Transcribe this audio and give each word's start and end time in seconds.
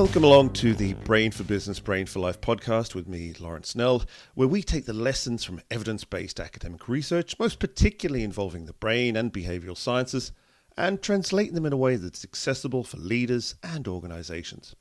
Welcome 0.00 0.24
along 0.24 0.54
to 0.54 0.72
the 0.72 0.94
Brain 0.94 1.30
for 1.30 1.44
Business, 1.44 1.78
Brain 1.78 2.06
for 2.06 2.20
Life 2.20 2.40
podcast 2.40 2.94
with 2.94 3.06
me, 3.06 3.34
Lawrence 3.38 3.76
Knell, 3.76 4.02
where 4.32 4.48
we 4.48 4.62
take 4.62 4.86
the 4.86 4.94
lessons 4.94 5.44
from 5.44 5.60
evidence 5.70 6.04
based 6.04 6.40
academic 6.40 6.88
research, 6.88 7.38
most 7.38 7.58
particularly 7.58 8.24
involving 8.24 8.64
the 8.64 8.72
brain 8.72 9.14
and 9.14 9.30
behavioral 9.30 9.76
sciences, 9.76 10.32
and 10.74 11.02
translate 11.02 11.52
them 11.52 11.66
in 11.66 11.74
a 11.74 11.76
way 11.76 11.96
that's 11.96 12.24
accessible 12.24 12.82
for 12.82 12.96
leaders 12.96 13.56
and 13.62 13.86
organizations. 13.86 14.74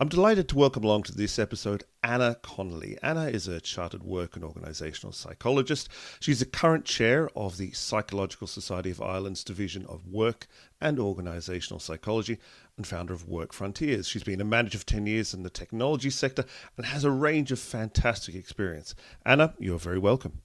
I'm 0.00 0.08
delighted 0.08 0.48
to 0.48 0.56
welcome 0.56 0.82
along 0.82 1.04
to 1.04 1.14
this 1.14 1.38
episode 1.38 1.84
Anna 2.02 2.36
Connolly. 2.42 2.98
Anna 3.04 3.26
is 3.26 3.46
a 3.46 3.60
chartered 3.60 4.02
work 4.02 4.34
and 4.34 4.44
organisational 4.44 5.14
psychologist. 5.14 5.88
She's 6.18 6.40
the 6.40 6.44
current 6.44 6.84
chair 6.84 7.30
of 7.36 7.56
the 7.56 7.70
Psychological 7.70 8.48
Society 8.48 8.90
of 8.90 9.00
Ireland's 9.00 9.44
Division 9.44 9.86
of 9.86 10.08
Work 10.08 10.48
and 10.80 10.98
Organisational 10.98 11.80
Psychology 11.80 12.38
and 12.76 12.86
founder 12.86 13.12
of 13.12 13.28
Work 13.28 13.52
Frontiers. 13.52 14.08
She's 14.08 14.24
been 14.24 14.40
a 14.40 14.44
manager 14.44 14.78
for 14.78 14.86
10 14.86 15.06
years 15.06 15.34
in 15.34 15.42
the 15.42 15.50
technology 15.50 16.10
sector 16.10 16.44
and 16.76 16.86
has 16.86 17.04
a 17.04 17.10
range 17.10 17.52
of 17.52 17.58
fantastic 17.58 18.34
experience. 18.34 18.94
Anna, 19.24 19.54
you're 19.58 19.78
very 19.78 19.98
welcome. 19.98 20.42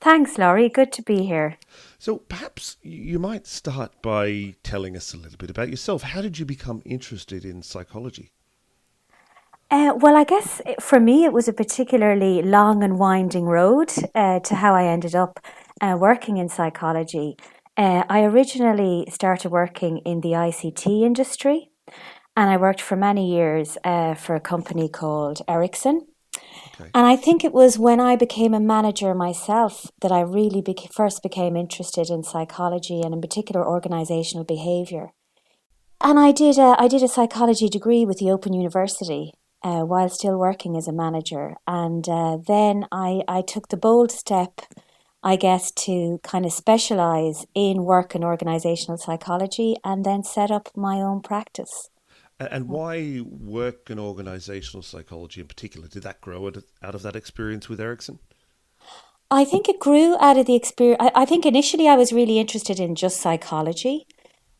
Thanks, 0.00 0.38
Laurie. 0.38 0.68
Good 0.68 0.92
to 0.92 1.02
be 1.02 1.24
here. 1.24 1.58
So, 1.98 2.18
perhaps 2.18 2.76
you 2.82 3.18
might 3.18 3.46
start 3.46 4.02
by 4.02 4.54
telling 4.62 4.96
us 4.96 5.14
a 5.14 5.16
little 5.16 5.36
bit 5.36 5.50
about 5.50 5.70
yourself. 5.70 6.02
How 6.02 6.20
did 6.20 6.38
you 6.38 6.44
become 6.44 6.82
interested 6.84 7.44
in 7.44 7.62
psychology? 7.62 8.32
Uh, 9.70 9.94
well, 9.96 10.16
I 10.16 10.24
guess 10.24 10.60
for 10.80 11.00
me, 11.00 11.24
it 11.24 11.32
was 11.32 11.48
a 11.48 11.52
particularly 11.52 12.42
long 12.42 12.82
and 12.84 12.98
winding 12.98 13.44
road 13.46 13.90
uh, 14.14 14.40
to 14.40 14.54
how 14.56 14.74
I 14.74 14.84
ended 14.84 15.14
up 15.14 15.40
uh, 15.80 15.96
working 15.98 16.36
in 16.36 16.48
psychology. 16.48 17.36
Uh, 17.82 18.04
I 18.08 18.22
originally 18.22 19.06
started 19.10 19.50
working 19.50 19.98
in 20.10 20.20
the 20.20 20.34
ICT 20.48 21.02
industry, 21.02 21.72
and 22.36 22.48
I 22.48 22.56
worked 22.56 22.80
for 22.80 22.94
many 22.94 23.34
years 23.34 23.76
uh, 23.82 24.14
for 24.14 24.36
a 24.36 24.40
company 24.40 24.88
called 24.88 25.42
Ericsson. 25.48 26.06
Okay. 26.74 26.90
And 26.94 27.04
I 27.08 27.16
think 27.16 27.42
it 27.42 27.52
was 27.52 27.80
when 27.80 27.98
I 27.98 28.14
became 28.14 28.54
a 28.54 28.60
manager 28.60 29.12
myself 29.16 29.90
that 30.00 30.12
I 30.12 30.20
really 30.20 30.62
beca- 30.62 30.92
first 30.92 31.24
became 31.24 31.56
interested 31.56 32.08
in 32.08 32.22
psychology 32.22 33.00
and, 33.02 33.12
in 33.12 33.20
particular, 33.20 33.66
organizational 33.66 34.44
behavior. 34.44 35.08
And 36.00 36.20
I 36.20 36.30
did 36.30 36.58
a, 36.58 36.76
I 36.78 36.86
did 36.86 37.02
a 37.02 37.08
psychology 37.08 37.68
degree 37.68 38.04
with 38.04 38.18
the 38.18 38.30
Open 38.30 38.52
University 38.52 39.32
uh, 39.64 39.80
while 39.80 40.08
still 40.08 40.38
working 40.38 40.76
as 40.76 40.86
a 40.86 40.92
manager. 40.92 41.56
And 41.66 42.08
uh, 42.08 42.38
then 42.46 42.86
I, 42.92 43.22
I 43.26 43.42
took 43.42 43.70
the 43.70 43.76
bold 43.76 44.12
step, 44.12 44.60
I 45.22 45.36
guess, 45.36 45.70
to 45.72 46.18
kind 46.22 46.44
of 46.44 46.52
specialize 46.52 47.46
in 47.54 47.84
work 47.84 48.14
and 48.14 48.24
organizational 48.24 48.98
psychology 48.98 49.76
and 49.84 50.04
then 50.04 50.24
set 50.24 50.50
up 50.50 50.70
my 50.76 50.96
own 50.96 51.20
practice. 51.20 51.90
And 52.40 52.66
mm. 52.66 52.68
why 52.68 53.20
work 53.24 53.88
and 53.88 54.00
organizational 54.00 54.82
psychology 54.82 55.40
in 55.40 55.46
particular? 55.46 55.86
Did 55.86 56.02
that 56.02 56.20
grow 56.20 56.48
out 56.48 56.94
of 56.94 57.02
that 57.02 57.16
experience 57.16 57.68
with 57.68 57.80
Ericsson? 57.80 58.18
I 59.30 59.44
think 59.44 59.68
it 59.68 59.80
grew 59.80 60.16
out 60.20 60.36
of 60.36 60.46
the 60.46 60.56
experience. 60.56 61.10
I 61.14 61.24
think 61.24 61.46
initially 61.46 61.88
I 61.88 61.96
was 61.96 62.12
really 62.12 62.38
interested 62.38 62.78
in 62.78 62.94
just 62.94 63.20
psychology. 63.20 64.06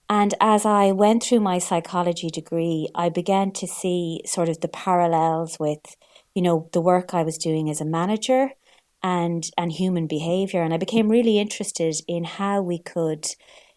And 0.09 0.35
as 0.41 0.65
I 0.65 0.93
went 0.93 1.25
through 1.25 1.41
my 1.41 1.59
psychology 1.59 2.31
degree, 2.31 2.89
I 2.95 3.09
began 3.09 3.51
to 3.53 3.67
see 3.67 4.23
sort 4.25 4.49
of 4.49 4.61
the 4.61 4.69
parallels 4.69 5.59
with, 5.59 5.97
you 6.35 6.43
know, 6.43 6.69
the 6.73 6.81
work 6.81 7.15
I 7.15 7.23
was 7.23 7.37
doing 7.37 7.69
as 7.69 7.81
a 7.81 7.85
manager 7.85 8.53
and 9.03 9.45
and 9.57 9.73
human 9.73 10.07
behavior. 10.07 10.63
And 10.63 10.73
I 10.73 10.77
became 10.77 11.09
really 11.09 11.39
interested 11.39 11.95
in 12.09 12.25
how 12.25 12.63
we 12.63 12.79
could, 12.79 13.27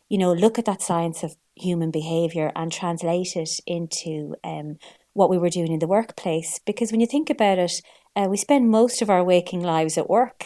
you 0.09 0.17
know, 0.17 0.33
look 0.33 0.59
at 0.59 0.65
that 0.65 0.81
science 0.81 1.23
of 1.23 1.35
human 1.55 1.91
behavior 1.91 2.51
and 2.55 2.71
translate 2.71 3.35
it 3.35 3.51
into 3.65 4.35
um, 4.43 4.77
what 5.13 5.29
we 5.29 5.37
were 5.37 5.49
doing 5.49 5.71
in 5.71 5.79
the 5.79 5.87
workplace. 5.87 6.59
Because 6.65 6.91
when 6.91 6.99
you 6.99 7.07
think 7.07 7.29
about 7.29 7.57
it, 7.59 7.81
uh, 8.15 8.27
we 8.29 8.37
spend 8.37 8.69
most 8.69 9.01
of 9.01 9.09
our 9.09 9.23
waking 9.23 9.61
lives 9.61 9.97
at 9.97 10.09
work. 10.09 10.45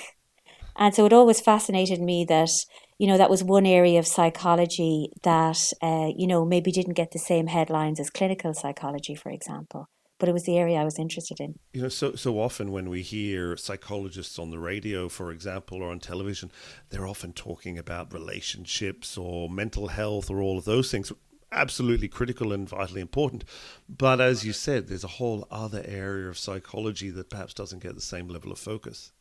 And 0.76 0.94
so 0.96 1.06
it 1.06 1.14
always 1.14 1.42
fascinated 1.42 2.00
me 2.00 2.26
that 2.26 2.52
you 3.00 3.08
know, 3.08 3.18
that 3.18 3.30
was 3.30 3.44
one 3.44 3.66
area 3.66 3.98
of 3.98 4.06
psychology 4.06 5.10
that, 5.24 5.72
uh, 5.82 6.10
you 6.16 6.28
know, 6.28 6.46
maybe 6.46 6.70
didn't 6.70 6.96
get 6.96 7.12
the 7.12 7.20
same 7.20 7.48
headlines 7.48 8.00
as 8.00 8.10
clinical 8.10 8.54
psychology, 8.54 9.16
for 9.16 9.32
example. 9.32 9.88
But 10.20 10.30
it 10.30 10.34
was 10.34 10.44
the 10.44 10.58
area 10.58 10.78
I 10.78 10.84
was 10.84 11.00
interested 11.00 11.40
in. 11.40 11.58
You 11.74 11.84
know, 11.84 11.90
so 11.90 12.16
so 12.16 12.40
often 12.40 12.72
when 12.72 12.90
we 12.90 13.02
hear 13.02 13.56
psychologists 13.58 14.38
on 14.38 14.52
the 14.52 14.60
radio, 14.60 15.10
for 15.10 15.32
example, 15.32 15.82
or 15.82 15.90
on 15.92 16.00
television, 16.00 16.52
they're 16.90 17.08
often 17.08 17.34
talking 17.34 17.78
about 17.78 18.14
relationships 18.14 19.18
or 19.18 19.50
mental 19.50 19.88
health 19.88 20.30
or 20.30 20.42
all 20.42 20.58
of 20.58 20.66
those 20.66 20.92
things 20.92 21.12
absolutely 21.52 22.08
critical 22.08 22.52
and 22.54 22.70
vitally 22.70 23.02
important. 23.02 23.44
But 23.88 24.22
as 24.22 24.46
you 24.46 24.54
said, 24.54 24.88
there's 24.88 25.04
a 25.04 25.08
whole 25.08 25.48
other 25.50 25.84
area 25.86 26.30
of 26.30 26.38
psychology 26.38 27.10
that 27.12 27.30
perhaps 27.30 27.54
doesn't 27.54 27.82
get 27.82 27.96
the 27.96 28.02
same 28.02 28.28
level 28.28 28.52
of 28.52 28.60
focus. 28.60 29.12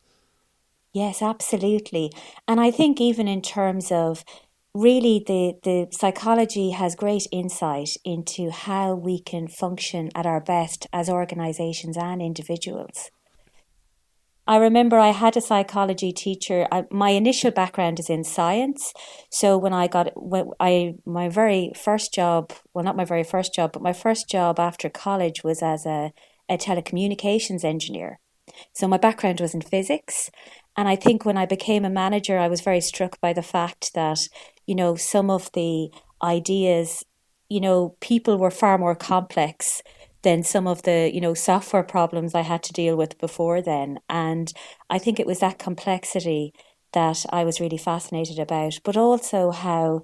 Yes, 0.92 1.22
absolutely. 1.22 2.12
And 2.46 2.60
I 2.60 2.70
think 2.70 3.00
even 3.00 3.28
in 3.28 3.42
terms 3.42 3.92
of 3.92 4.24
really 4.74 5.22
the, 5.26 5.54
the 5.62 5.88
psychology 5.90 6.70
has 6.70 6.94
great 6.94 7.26
insight 7.32 7.90
into 8.04 8.50
how 8.50 8.94
we 8.94 9.20
can 9.20 9.48
function 9.48 10.10
at 10.14 10.26
our 10.26 10.40
best 10.40 10.86
as 10.92 11.08
organizations 11.08 11.96
and 11.96 12.22
individuals. 12.22 13.10
I 14.46 14.56
remember 14.56 14.98
I 14.98 15.10
had 15.10 15.36
a 15.36 15.42
psychology 15.42 16.10
teacher. 16.10 16.66
I, 16.72 16.84
my 16.90 17.10
initial 17.10 17.50
background 17.50 18.00
is 18.00 18.08
in 18.08 18.24
science, 18.24 18.94
so 19.30 19.58
when 19.58 19.74
I 19.74 19.88
got 19.88 20.10
when 20.16 20.46
I 20.58 20.94
my 21.04 21.28
very 21.28 21.72
first 21.76 22.14
job, 22.14 22.54
well, 22.72 22.82
not 22.82 22.96
my 22.96 23.04
very 23.04 23.24
first 23.24 23.54
job, 23.54 23.72
but 23.72 23.82
my 23.82 23.92
first 23.92 24.26
job 24.30 24.58
after 24.58 24.88
college 24.88 25.44
was 25.44 25.62
as 25.62 25.84
a, 25.84 26.12
a 26.48 26.56
telecommunications 26.56 27.62
engineer. 27.62 28.20
So 28.72 28.88
my 28.88 28.96
background 28.96 29.38
was 29.42 29.52
in 29.52 29.60
physics, 29.60 30.30
and 30.78 30.88
I 30.88 30.96
think 30.96 31.26
when 31.26 31.36
I 31.36 31.44
became 31.44 31.84
a 31.84 31.90
manager, 31.90 32.38
I 32.38 32.48
was 32.48 32.62
very 32.62 32.80
struck 32.80 33.20
by 33.20 33.34
the 33.34 33.42
fact 33.42 33.92
that, 33.94 34.28
you 34.68 34.74
know, 34.74 34.94
some 34.96 35.30
of 35.30 35.50
the 35.52 35.90
ideas, 36.22 37.02
you 37.48 37.58
know, 37.58 37.96
people 38.00 38.36
were 38.36 38.50
far 38.50 38.76
more 38.76 38.94
complex 38.94 39.82
than 40.22 40.42
some 40.42 40.66
of 40.66 40.82
the, 40.82 41.10
you 41.12 41.22
know, 41.22 41.32
software 41.32 41.82
problems 41.82 42.34
I 42.34 42.42
had 42.42 42.62
to 42.64 42.72
deal 42.74 42.94
with 42.94 43.18
before 43.18 43.62
then. 43.62 43.98
And 44.10 44.52
I 44.90 44.98
think 44.98 45.18
it 45.18 45.26
was 45.26 45.40
that 45.40 45.58
complexity 45.58 46.52
that 46.92 47.24
I 47.30 47.44
was 47.44 47.60
really 47.60 47.78
fascinated 47.78 48.38
about, 48.38 48.78
but 48.84 48.96
also 48.96 49.52
how, 49.52 50.02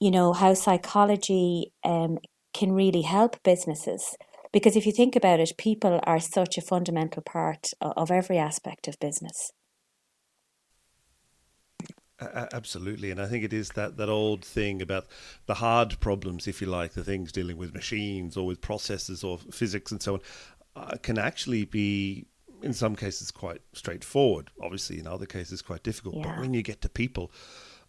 you 0.00 0.10
know, 0.10 0.32
how 0.32 0.54
psychology 0.54 1.72
um, 1.84 2.18
can 2.52 2.72
really 2.72 3.02
help 3.02 3.40
businesses. 3.44 4.16
Because 4.52 4.74
if 4.74 4.86
you 4.86 4.92
think 4.92 5.14
about 5.14 5.38
it, 5.38 5.52
people 5.56 6.00
are 6.02 6.18
such 6.18 6.58
a 6.58 6.62
fundamental 6.62 7.22
part 7.22 7.70
of 7.80 8.10
every 8.10 8.38
aspect 8.38 8.88
of 8.88 8.98
business. 8.98 9.52
Absolutely, 12.20 13.10
and 13.12 13.20
I 13.20 13.26
think 13.26 13.44
it 13.44 13.52
is 13.52 13.70
that, 13.70 13.96
that 13.96 14.08
old 14.08 14.44
thing 14.44 14.82
about 14.82 15.06
the 15.46 15.54
hard 15.54 16.00
problems, 16.00 16.48
if 16.48 16.60
you 16.60 16.66
like, 16.66 16.94
the 16.94 17.04
things 17.04 17.30
dealing 17.30 17.56
with 17.56 17.74
machines 17.74 18.36
or 18.36 18.44
with 18.44 18.60
processes 18.60 19.22
or 19.22 19.38
physics 19.38 19.92
and 19.92 20.02
so 20.02 20.14
on, 20.14 20.20
uh, 20.74 20.96
can 21.00 21.16
actually 21.16 21.64
be 21.64 22.26
in 22.62 22.72
some 22.72 22.96
cases 22.96 23.30
quite 23.30 23.60
straightforward. 23.72 24.50
Obviously, 24.60 24.98
in 24.98 25.06
other 25.06 25.26
cases, 25.26 25.62
quite 25.62 25.84
difficult. 25.84 26.16
Yeah. 26.16 26.24
But 26.24 26.40
when 26.40 26.54
you 26.54 26.62
get 26.62 26.80
to 26.82 26.88
people, 26.88 27.30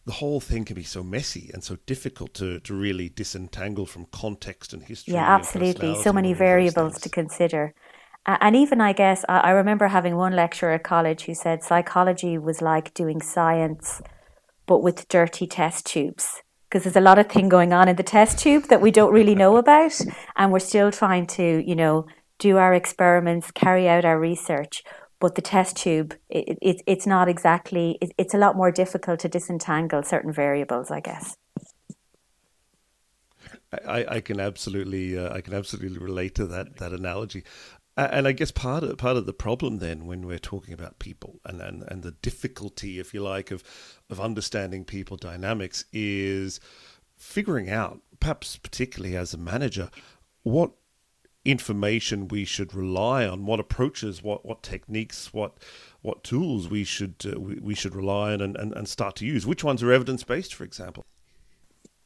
the 0.06 0.12
whole 0.12 0.40
thing 0.40 0.64
can 0.64 0.76
be 0.76 0.84
so 0.84 1.04
messy 1.04 1.50
and 1.54 1.64
so 1.64 1.78
difficult 1.86 2.34
to, 2.36 2.60
to 2.60 2.74
really 2.74 3.10
disentangle 3.10 3.86
from 3.86 4.06
context 4.12 4.74
and 4.74 4.84
history. 4.84 5.16
Yeah, 5.16 5.28
absolutely. 5.28 5.96
So 6.02 6.14
many 6.14 6.34
variables 6.34 7.00
to 7.02 7.10
consider. 7.10 7.74
And 8.26 8.56
even, 8.56 8.80
I 8.80 8.94
guess, 8.94 9.26
I 9.28 9.52
remember 9.52 9.88
having 9.88 10.16
one 10.16 10.36
lecturer 10.36 10.74
at 10.74 10.84
college 10.84 11.24
who 11.24 11.34
said 11.34 11.64
psychology 11.64 12.38
was 12.38 12.62
like 12.62 12.94
doing 12.94 13.22
science 13.22 14.02
but 14.70 14.84
with 14.84 15.08
dirty 15.08 15.48
test 15.48 15.88
tubes. 15.88 16.44
Because 16.70 16.84
there's 16.84 16.96
a 16.96 17.02
lot 17.02 17.18
of 17.18 17.28
thing 17.28 17.50
going 17.50 17.74
on 17.74 17.90
in 17.90 17.96
the 17.96 18.04
test 18.04 18.38
tube 18.38 18.66
that 18.66 18.82
we 18.82 18.92
don't 18.92 19.12
really 19.12 19.34
know 19.34 19.58
about 19.58 20.00
and 20.38 20.52
we're 20.52 20.60
still 20.60 20.92
trying 20.92 21.26
to 21.26 21.64
you 21.68 21.76
know 21.76 22.06
do 22.38 22.58
our 22.58 22.76
experiments 22.76 23.50
carry 23.50 23.90
out 23.90 24.06
our 24.06 24.20
research 24.20 24.84
but 25.20 25.34
the 25.34 25.42
test 25.42 25.76
tube 25.76 26.14
it, 26.30 26.60
it, 26.62 26.84
it's 26.86 27.08
not 27.08 27.28
exactly 27.28 27.98
it, 28.00 28.12
it's 28.20 28.36
a 28.36 28.38
lot 28.38 28.56
more 28.56 28.72
difficult 28.72 29.20
to 29.22 29.28
disentangle 29.28 30.04
certain 30.04 30.32
variables 30.32 30.92
i 30.92 31.00
guess. 31.00 31.36
I, 33.88 34.06
I 34.18 34.22
can 34.22 34.40
absolutely 34.40 35.18
uh, 35.18 35.34
I 35.34 35.42
can 35.42 35.56
absolutely 35.56 35.98
relate 35.98 36.36
to 36.36 36.46
that 36.48 36.78
that 36.78 36.94
analogy 36.94 37.44
and 38.06 38.28
I 38.28 38.32
guess 38.32 38.52
part 38.52 38.84
of 38.84 38.98
part 38.98 39.18
of 39.18 39.26
the 39.26 39.34
problem 39.34 39.80
then, 39.80 40.06
when 40.06 40.26
we're 40.26 40.40
talking 40.40 40.74
about 40.74 41.00
people 41.00 41.40
and, 41.46 41.62
and, 41.62 41.84
and 41.88 42.04
the 42.04 42.12
difficulty, 42.12 43.00
if 43.00 43.14
you 43.14 43.22
like, 43.22 43.52
of 43.52 43.64
of 44.10 44.20
understanding 44.20 44.86
people 44.86 45.18
dynamics, 45.18 45.86
is 45.92 46.60
figuring 47.18 47.70
out, 47.70 48.02
perhaps 48.20 48.58
particularly 48.58 49.16
as 49.16 49.34
a 49.34 49.38
manager, 49.38 49.90
what 50.44 50.72
information 51.46 52.28
we 52.28 52.46
should 52.46 52.74
rely 52.74 53.26
on, 53.26 53.46
what 53.46 53.60
approaches, 53.60 54.22
what 54.22 54.46
what 54.46 54.64
techniques, 54.64 55.34
what 55.34 55.58
what 56.02 56.24
tools 56.24 56.70
we 56.70 56.84
should 56.84 57.16
uh, 57.26 57.40
we, 57.40 57.56
we 57.56 57.76
should 57.76 57.96
rely 57.96 58.34
on 58.34 58.42
and, 58.42 58.56
and, 58.58 58.74
and 58.74 58.88
start 58.88 59.16
to 59.16 59.26
use. 59.26 59.48
Which 59.48 59.64
ones 59.64 59.82
are 59.84 59.92
evidence 59.92 60.24
based, 60.24 60.54
for 60.54 60.64
example? 60.64 61.06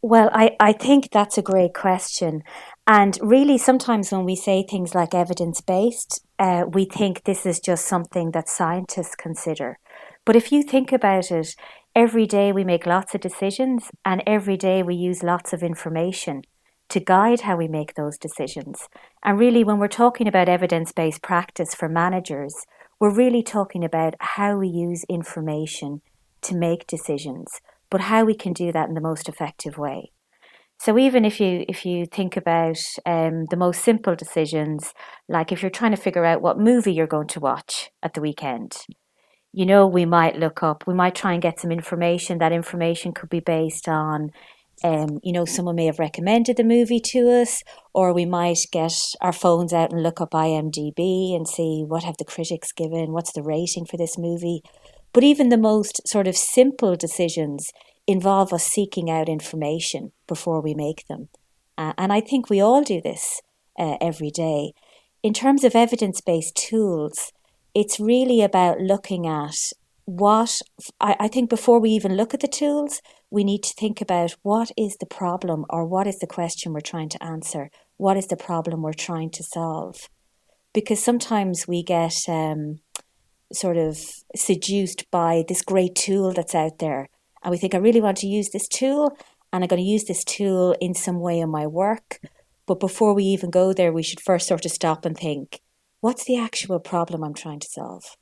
Well, 0.05 0.29
I, 0.33 0.57
I 0.59 0.73
think 0.73 1.11
that's 1.11 1.37
a 1.37 1.41
great 1.41 1.73
question. 1.73 2.43
And 2.85 3.17
really, 3.21 3.57
sometimes 3.57 4.11
when 4.11 4.25
we 4.25 4.35
say 4.35 4.61
things 4.61 4.93
like 4.93 5.13
evidence 5.13 5.61
based, 5.61 6.25
uh, 6.37 6.65
we 6.67 6.83
think 6.83 7.23
this 7.23 7.45
is 7.45 7.61
just 7.61 7.85
something 7.85 8.31
that 8.31 8.49
scientists 8.49 9.15
consider. 9.15 9.79
But 10.25 10.35
if 10.35 10.51
you 10.51 10.61
think 10.61 10.91
about 10.91 11.31
it, 11.31 11.55
every 11.95 12.25
day 12.25 12.51
we 12.51 12.65
make 12.65 12.85
lots 12.85 13.15
of 13.15 13.21
decisions 13.21 13.91
and 14.03 14.21
every 14.27 14.57
day 14.57 14.83
we 14.83 14.93
use 14.93 15.23
lots 15.23 15.53
of 15.53 15.63
information 15.63 16.41
to 16.89 16.99
guide 16.99 17.41
how 17.41 17.55
we 17.55 17.69
make 17.69 17.93
those 17.93 18.17
decisions. 18.17 18.89
And 19.23 19.39
really, 19.39 19.63
when 19.63 19.79
we're 19.79 19.87
talking 19.87 20.27
about 20.27 20.49
evidence 20.49 20.91
based 20.91 21.21
practice 21.21 21.73
for 21.73 21.87
managers, 21.87 22.53
we're 22.99 23.15
really 23.15 23.41
talking 23.41 23.85
about 23.85 24.15
how 24.19 24.57
we 24.57 24.67
use 24.67 25.05
information 25.07 26.01
to 26.41 26.57
make 26.57 26.87
decisions, 26.87 27.61
but 27.93 28.01
how 28.01 28.25
we 28.25 28.33
can 28.33 28.53
do 28.53 28.71
that 28.71 28.89
in 28.89 28.95
the 28.95 29.07
most 29.09 29.29
effective 29.29 29.77
way. 29.77 30.11
So 30.79 30.97
even 30.97 31.25
if 31.25 31.39
you 31.39 31.63
if 31.69 31.85
you 31.85 32.07
think 32.07 32.35
about 32.35 32.79
um, 33.05 33.45
the 33.51 33.55
most 33.65 33.83
simple 33.83 34.15
decisions, 34.15 34.95
like 35.29 35.51
if 35.51 35.61
you're 35.61 35.69
trying 35.79 35.95
to 35.95 36.01
figure 36.01 36.25
out 36.25 36.41
what 36.41 36.57
movie 36.57 36.91
you're 36.91 37.15
going 37.15 37.27
to 37.27 37.39
watch 37.39 37.91
at 38.01 38.15
the 38.15 38.21
weekend, 38.21 38.71
you 39.53 39.67
know 39.67 39.85
we 39.85 40.05
might 40.05 40.39
look 40.39 40.63
up, 40.63 40.87
we 40.87 40.95
might 40.95 41.13
try 41.13 41.33
and 41.33 41.41
get 41.43 41.59
some 41.59 41.71
information. 41.71 42.39
That 42.39 42.51
information 42.51 43.13
could 43.13 43.29
be 43.29 43.41
based 43.41 43.87
on, 43.87 44.31
um, 44.83 45.19
you 45.21 45.31
know, 45.31 45.45
someone 45.45 45.75
may 45.75 45.85
have 45.85 45.99
recommended 45.99 46.57
the 46.57 46.63
movie 46.63 47.03
to 47.11 47.19
us, 47.41 47.61
or 47.93 48.11
we 48.11 48.25
might 48.25 48.65
get 48.71 48.95
our 49.21 49.33
phones 49.33 49.71
out 49.71 49.91
and 49.93 50.01
look 50.01 50.19
up 50.19 50.31
IMDb 50.31 51.35
and 51.35 51.47
see 51.47 51.83
what 51.87 52.03
have 52.03 52.17
the 52.17 52.25
critics 52.25 52.71
given, 52.71 53.13
what's 53.13 53.33
the 53.33 53.43
rating 53.43 53.85
for 53.85 53.97
this 53.97 54.17
movie. 54.17 54.63
But 55.13 55.23
even 55.23 55.49
the 55.49 55.57
most 55.57 56.07
sort 56.07 56.27
of 56.27 56.35
simple 56.35 56.95
decisions 56.95 57.71
involve 58.07 58.51
us 58.51 58.65
seeking 58.65 59.09
out 59.09 59.29
information 59.29 60.11
before 60.27 60.61
we 60.61 60.73
make 60.73 61.07
them. 61.07 61.29
Uh, 61.77 61.93
and 61.97 62.11
I 62.11 62.19
think 62.19 62.49
we 62.49 62.59
all 62.59 62.83
do 62.83 62.99
this 63.01 63.41
uh, 63.79 63.97
every 64.01 64.29
day. 64.29 64.73
In 65.21 65.33
terms 65.33 65.63
of 65.63 65.75
evidence 65.75 66.19
based 66.19 66.55
tools, 66.55 67.31
it's 67.73 67.99
really 67.99 68.41
about 68.41 68.79
looking 68.79 69.25
at 69.25 69.55
what 70.05 70.61
I, 70.99 71.15
I 71.19 71.27
think 71.27 71.49
before 71.49 71.79
we 71.79 71.91
even 71.91 72.17
look 72.17 72.33
at 72.33 72.41
the 72.41 72.47
tools, 72.47 73.01
we 73.29 73.43
need 73.43 73.63
to 73.63 73.73
think 73.73 74.01
about 74.01 74.35
what 74.43 74.71
is 74.77 74.97
the 74.97 75.05
problem 75.05 75.65
or 75.69 75.85
what 75.85 76.07
is 76.07 76.19
the 76.19 76.27
question 76.27 76.73
we're 76.73 76.81
trying 76.81 77.09
to 77.09 77.23
answer? 77.23 77.69
What 77.97 78.17
is 78.17 78.27
the 78.27 78.37
problem 78.37 78.81
we're 78.81 78.93
trying 78.93 79.31
to 79.31 79.43
solve? 79.43 80.09
Because 80.73 81.03
sometimes 81.03 81.67
we 81.67 81.83
get 81.83 82.27
um, 82.27 82.79
sort 83.53 83.77
of 83.77 83.99
seduced 84.35 85.09
by 85.11 85.43
this 85.47 85.61
great 85.61 85.95
tool 85.95 86.33
that's 86.33 86.55
out 86.55 86.79
there 86.79 87.07
and 87.43 87.51
we 87.51 87.57
think, 87.57 87.75
I 87.75 87.79
really 87.79 88.01
want 88.01 88.17
to 88.17 88.27
use 88.27 88.49
this 88.49 88.67
tool 88.67 89.17
and 89.51 89.63
I'm 89.63 89.67
going 89.67 89.81
to 89.81 89.87
use 89.87 90.05
this 90.05 90.23
tool 90.23 90.75
in 90.79 90.93
some 90.93 91.19
way 91.19 91.39
in 91.39 91.49
my 91.49 91.67
work. 91.67 92.19
But 92.65 92.79
before 92.79 93.13
we 93.13 93.25
even 93.25 93.49
go 93.49 93.73
there, 93.73 93.91
we 93.91 94.03
should 94.03 94.21
first 94.21 94.47
sort 94.47 94.65
of 94.65 94.71
stop 94.71 95.05
and 95.05 95.17
think, 95.17 95.59
what's 95.99 96.23
the 96.23 96.37
actual 96.37 96.79
problem 96.79 97.23
I'm 97.23 97.33
trying 97.33 97.59
to 97.59 97.67
solve? 97.67 98.15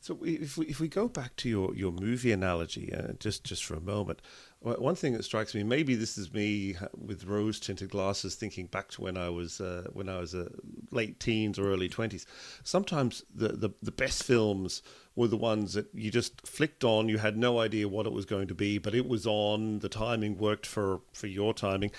So 0.00 0.18
if 0.22 0.58
we, 0.58 0.66
if 0.66 0.80
we 0.80 0.88
go 0.88 1.08
back 1.08 1.34
to 1.36 1.48
your, 1.48 1.74
your 1.74 1.90
movie 1.90 2.30
analogy, 2.30 2.92
uh, 2.92 3.14
just 3.18 3.42
just 3.42 3.64
for 3.64 3.74
a 3.74 3.80
moment, 3.80 4.20
one 4.60 4.94
thing 4.94 5.14
that 5.14 5.24
strikes 5.24 5.54
me, 5.54 5.62
maybe 5.62 5.94
this 5.94 6.18
is 6.18 6.30
me 6.30 6.76
with 6.94 7.24
rose 7.24 7.58
tinted 7.58 7.88
glasses, 7.88 8.34
thinking 8.34 8.66
back 8.66 8.90
to 8.90 9.00
when 9.00 9.16
I 9.16 9.30
was 9.30 9.62
uh, 9.62 9.88
when 9.94 10.10
I 10.10 10.18
was 10.18 10.34
uh, 10.34 10.50
late 10.94 11.20
teens 11.20 11.58
or 11.58 11.72
early 11.72 11.88
twenties. 11.88 12.26
Sometimes 12.62 13.24
the, 13.34 13.48
the 13.48 13.70
the 13.82 13.92
best 13.92 14.22
films 14.22 14.82
were 15.16 15.28
the 15.28 15.36
ones 15.36 15.74
that 15.74 15.86
you 15.94 16.10
just 16.10 16.46
flicked 16.46 16.84
on. 16.84 17.08
You 17.08 17.18
had 17.18 17.36
no 17.36 17.60
idea 17.60 17.88
what 17.88 18.06
it 18.06 18.12
was 18.12 18.24
going 18.24 18.48
to 18.48 18.54
be, 18.54 18.78
but 18.78 18.94
it 18.94 19.08
was 19.08 19.26
on. 19.26 19.80
The 19.80 19.88
timing 19.88 20.38
worked 20.38 20.66
for 20.66 21.02
for 21.12 21.26
your 21.26 21.54
timing, 21.54 21.90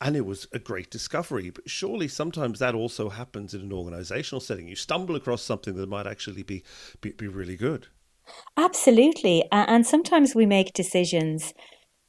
and 0.00 0.16
it 0.16 0.26
was 0.26 0.46
a 0.52 0.58
great 0.58 0.90
discovery. 0.90 1.50
But 1.50 1.70
surely 1.70 2.08
sometimes 2.08 2.58
that 2.58 2.74
also 2.74 3.08
happens 3.08 3.54
in 3.54 3.60
an 3.60 3.72
organizational 3.72 4.40
setting. 4.40 4.68
You 4.68 4.76
stumble 4.76 5.16
across 5.16 5.42
something 5.42 5.74
that 5.76 5.88
might 5.88 6.06
actually 6.06 6.42
be 6.42 6.64
be, 7.00 7.12
be 7.12 7.28
really 7.28 7.56
good. 7.56 7.86
Absolutely. 8.56 9.44
And 9.50 9.86
sometimes 9.86 10.34
we 10.34 10.46
make 10.46 10.74
decisions. 10.74 11.54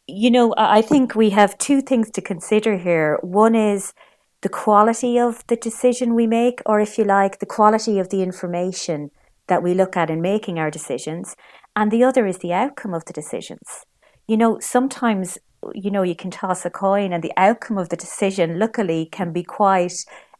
You 0.05 0.31
know, 0.31 0.53
I 0.57 0.81
think 0.81 1.15
we 1.15 1.29
have 1.29 1.57
two 1.57 1.81
things 1.81 2.09
to 2.11 2.21
consider 2.21 2.77
here. 2.77 3.19
One 3.21 3.55
is 3.55 3.93
the 4.41 4.49
quality 4.49 5.19
of 5.19 5.45
the 5.47 5.55
decision 5.55 6.15
we 6.15 6.27
make, 6.27 6.61
or 6.65 6.79
if 6.79 6.97
you 6.97 7.03
like, 7.03 7.39
the 7.39 7.45
quality 7.45 7.99
of 7.99 8.09
the 8.09 8.21
information 8.21 9.11
that 9.47 9.63
we 9.63 9.73
look 9.73 9.97
at 9.97 10.09
in 10.09 10.21
making 10.21 10.59
our 10.59 10.71
decisions. 10.71 11.35
And 11.75 11.91
the 11.91 12.03
other 12.03 12.25
is 12.25 12.37
the 12.39 12.53
outcome 12.53 12.93
of 12.93 13.05
the 13.05 13.13
decisions. 13.13 13.85
You 14.27 14.37
know, 14.37 14.59
sometimes 14.59 15.37
you 15.73 15.91
know, 15.91 16.03
you 16.03 16.15
can 16.15 16.31
toss 16.31 16.65
a 16.65 16.69
coin 16.69 17.13
and 17.13 17.23
the 17.23 17.33
outcome 17.37 17.77
of 17.77 17.89
the 17.89 17.95
decision, 17.95 18.59
luckily, 18.59 19.07
can 19.11 19.31
be 19.31 19.43
quite 19.43 19.93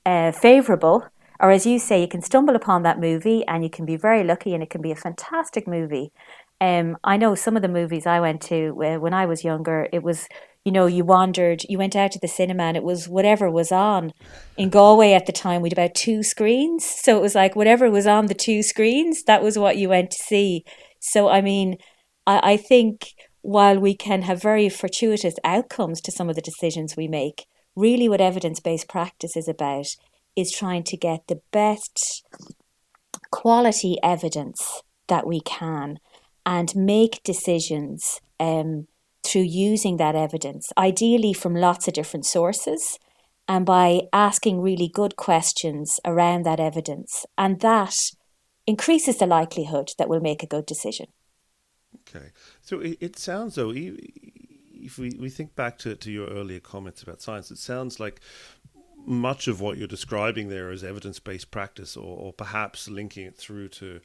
uh, 0.06 0.32
favourable. 0.32 1.06
Or 1.40 1.52
as 1.52 1.66
you 1.66 1.80
say, 1.80 2.02
you 2.02 2.08
can 2.08 2.22
stumble 2.22 2.56
upon 2.56 2.84
that 2.84 3.00
movie 3.00 3.46
and 3.48 3.64
you 3.64 3.70
can 3.70 3.86
be 3.86 3.96
very 3.96 4.24
lucky 4.24 4.54
and 4.54 4.62
it 4.62 4.70
can 4.70 4.82
be 4.82 4.92
a 4.92 4.96
fantastic 4.96 5.68
movie. 5.68 6.12
Um, 6.62 6.98
I 7.04 7.16
know 7.16 7.36
some 7.36 7.56
of 7.56 7.62
the 7.62 7.70
movies 7.70 8.06
I 8.06 8.20
went 8.20 8.42
to 8.44 8.76
uh, 8.84 9.00
when 9.00 9.14
I 9.14 9.26
was 9.26 9.46
younger, 9.46 9.88
it 9.94 10.04
was, 10.04 10.28
you 10.66 10.72
know, 10.72 10.86
you 10.86 11.06
wandered, 11.06 11.64
you 11.70 11.78
went 11.78 11.96
out 11.96 12.12
to 12.12 12.20
the 12.20 12.28
cinema 12.28 12.64
and 12.64 12.78
it 12.78 12.84
was 12.84 13.08
whatever 13.08 13.50
was 13.50 13.72
on. 13.72 14.12
In 14.58 14.70
Galway 14.70 15.14
at 15.14 15.26
the 15.26 15.32
time, 15.32 15.62
we 15.62 15.70
had 15.70 15.74
about 15.74 15.96
two 15.96 16.22
screens. 16.22 16.86
So 16.86 17.18
it 17.18 17.22
was 17.22 17.36
like 17.36 17.56
whatever 17.56 17.90
was 17.90 18.06
on 18.08 18.28
the 18.28 18.34
two 18.34 18.62
screens, 18.62 19.24
that 19.24 19.42
was 19.42 19.58
what 19.58 19.78
you 19.78 19.90
went 19.90 20.12
to 20.12 20.18
see. 20.18 20.66
So, 21.00 21.30
I 21.30 21.42
mean, 21.42 21.78
I, 22.28 22.54
I 22.54 22.58
think 22.58 23.14
while 23.42 23.80
we 23.80 23.96
can 23.96 24.24
have 24.24 24.42
very 24.42 24.70
fortuitous 24.70 25.36
outcomes 25.44 26.02
to 26.02 26.12
some 26.12 26.30
of 26.30 26.36
the 26.36 26.42
decisions 26.42 26.98
we 26.98 27.08
make, 27.08 27.46
really 27.76 28.10
what 28.10 28.22
evidence 28.22 28.60
based 28.60 28.90
practice 28.90 29.38
is 29.38 29.48
about 29.48 29.88
is 30.36 30.52
trying 30.52 30.84
to 30.84 30.98
get 30.98 31.28
the 31.28 31.42
best 31.52 32.24
quality 33.32 33.98
evidence 34.04 34.82
that 35.08 35.26
we 35.26 35.40
can 35.42 36.00
and 36.46 36.76
make 36.76 37.24
decisions 37.24 38.20
um, 38.40 38.88
through 39.30 39.42
using 39.42 39.98
that 39.98 40.16
evidence, 40.16 40.72
ideally 40.78 41.34
from 41.34 41.56
lots 41.56 41.88
of 41.88 41.94
different 41.94 42.26
sources, 42.26 42.98
and 43.48 43.66
by 43.66 44.02
asking 44.14 44.62
really 44.62 44.88
good 44.88 45.16
questions 45.16 46.00
around 46.06 46.44
that 46.46 46.60
evidence. 46.60 47.26
And 47.38 47.60
that 47.62 47.96
increases 48.68 49.18
the 49.18 49.26
likelihood 49.26 49.92
that 49.98 50.10
we'll 50.10 50.20
make 50.20 50.44
a 50.44 50.48
good 50.48 50.66
decision. 50.66 51.08
Okay. 52.02 52.28
So 52.62 52.80
it, 52.80 53.18
sounds 53.18 53.56
though, 53.56 53.72
if 53.76 54.98
we, 54.98 55.12
we 55.20 55.30
think 55.30 55.56
back 55.56 55.78
to, 55.80 55.96
to 55.96 56.12
your 56.12 56.28
earlier 56.28 56.60
comments 56.60 57.02
about 57.04 57.22
science, 57.22 57.52
it 57.52 57.58
sounds 57.58 58.00
like 58.00 58.22
much 59.06 59.48
of 59.48 59.62
what 59.62 59.78
you're 59.78 59.88
describing 59.88 60.50
there 60.50 60.72
is 60.72 60.84
evidence 60.84 61.20
based 61.20 61.52
practice, 61.52 61.98
or, 61.98 62.18
or 62.18 62.34
perhaps 62.34 62.88
linking 62.88 63.26
it 63.26 63.36
through 63.36 63.70
to 63.70 64.00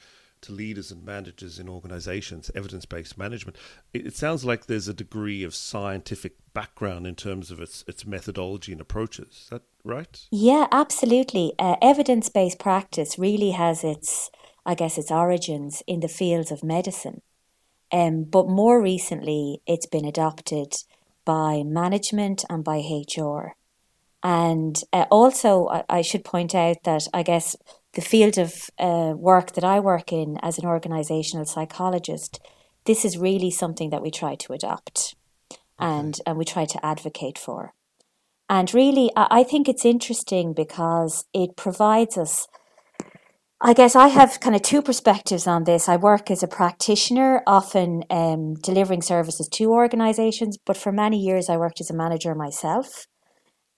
to 0.44 0.52
leaders 0.52 0.90
and 0.90 1.04
managers 1.04 1.58
in 1.58 1.68
organizations, 1.68 2.50
evidence 2.54 2.84
based 2.84 3.18
management. 3.18 3.56
It, 3.92 4.06
it, 4.06 4.16
sounds 4.16 4.44
like 4.44 4.66
there's 4.66 4.88
a 4.88 4.94
degree 4.94 5.42
of 5.42 5.54
scientific 5.54 6.36
background 6.52 7.06
in 7.06 7.14
terms 7.14 7.50
of 7.50 7.60
its, 7.60 7.84
its 7.86 8.06
methodology 8.06 8.72
and 8.72 8.80
approaches. 8.80 9.28
Is 9.28 9.48
that 9.50 9.62
right? 9.84 10.26
Yeah, 10.30 10.66
absolutely. 10.72 11.52
Uh, 11.58 11.76
evidence 11.82 12.28
based 12.28 12.58
practice 12.58 13.18
really 13.18 13.50
has 13.50 13.84
its, 13.84 14.30
I 14.64 14.74
guess, 14.74 14.98
its 14.98 15.10
origins 15.10 15.82
in 15.86 16.00
the 16.00 16.08
fields 16.08 16.50
of 16.50 16.64
medicine. 16.64 17.22
Um, 17.92 18.24
but 18.24 18.48
more 18.48 18.82
recently, 18.82 19.60
it's 19.66 19.86
been 19.86 20.04
adopted 20.04 20.74
by 21.24 21.62
management 21.64 22.44
and 22.50 22.64
by 22.64 22.78
HR. 22.78 23.56
And 24.22 24.80
uh, 24.92 25.04
also, 25.10 25.68
I, 25.68 25.84
I, 25.88 26.02
should 26.02 26.24
point 26.24 26.54
out 26.54 26.82
that 26.84 27.06
I 27.12 27.22
guess 27.22 27.56
the 27.94 28.02
field 28.02 28.38
of 28.38 28.70
uh, 28.78 29.14
work 29.16 29.52
that 29.52 29.64
I 29.64 29.80
work 29.80 30.12
in 30.12 30.38
as 30.42 30.58
an 30.58 30.66
organizational 30.66 31.46
psychologist, 31.46 32.40
this 32.84 33.04
is 33.04 33.18
really 33.18 33.50
something 33.50 33.90
that 33.90 34.02
we 34.02 34.10
try 34.10 34.34
to 34.36 34.52
adopt 34.52 35.14
and, 35.78 36.20
and 36.26 36.36
we 36.36 36.44
try 36.44 36.64
to 36.64 36.84
advocate 36.84 37.38
for. 37.38 37.72
And 38.48 38.72
really, 38.74 39.10
I, 39.16 39.40
I 39.40 39.42
think 39.44 39.68
it's 39.68 39.84
interesting 39.84 40.52
because 40.52 41.24
it 41.32 41.56
provides 41.56 42.18
us 42.18 42.46
I 43.66 43.72
guess 43.72 43.96
I 43.96 44.08
have 44.08 44.40
kind 44.40 44.54
of 44.54 44.60
two 44.60 44.82
perspectives 44.82 45.46
on 45.46 45.64
this. 45.64 45.88
I 45.88 45.96
work 45.96 46.30
as 46.30 46.42
a 46.42 46.46
practitioner, 46.48 47.42
often 47.46 48.04
um, 48.10 48.56
delivering 48.56 49.00
services 49.00 49.48
to 49.48 49.72
organizations, 49.72 50.58
but 50.58 50.76
for 50.76 50.92
many 50.92 51.18
years 51.18 51.48
I 51.48 51.56
worked 51.56 51.80
as 51.80 51.88
a 51.88 51.94
manager 51.94 52.34
myself. 52.34 53.06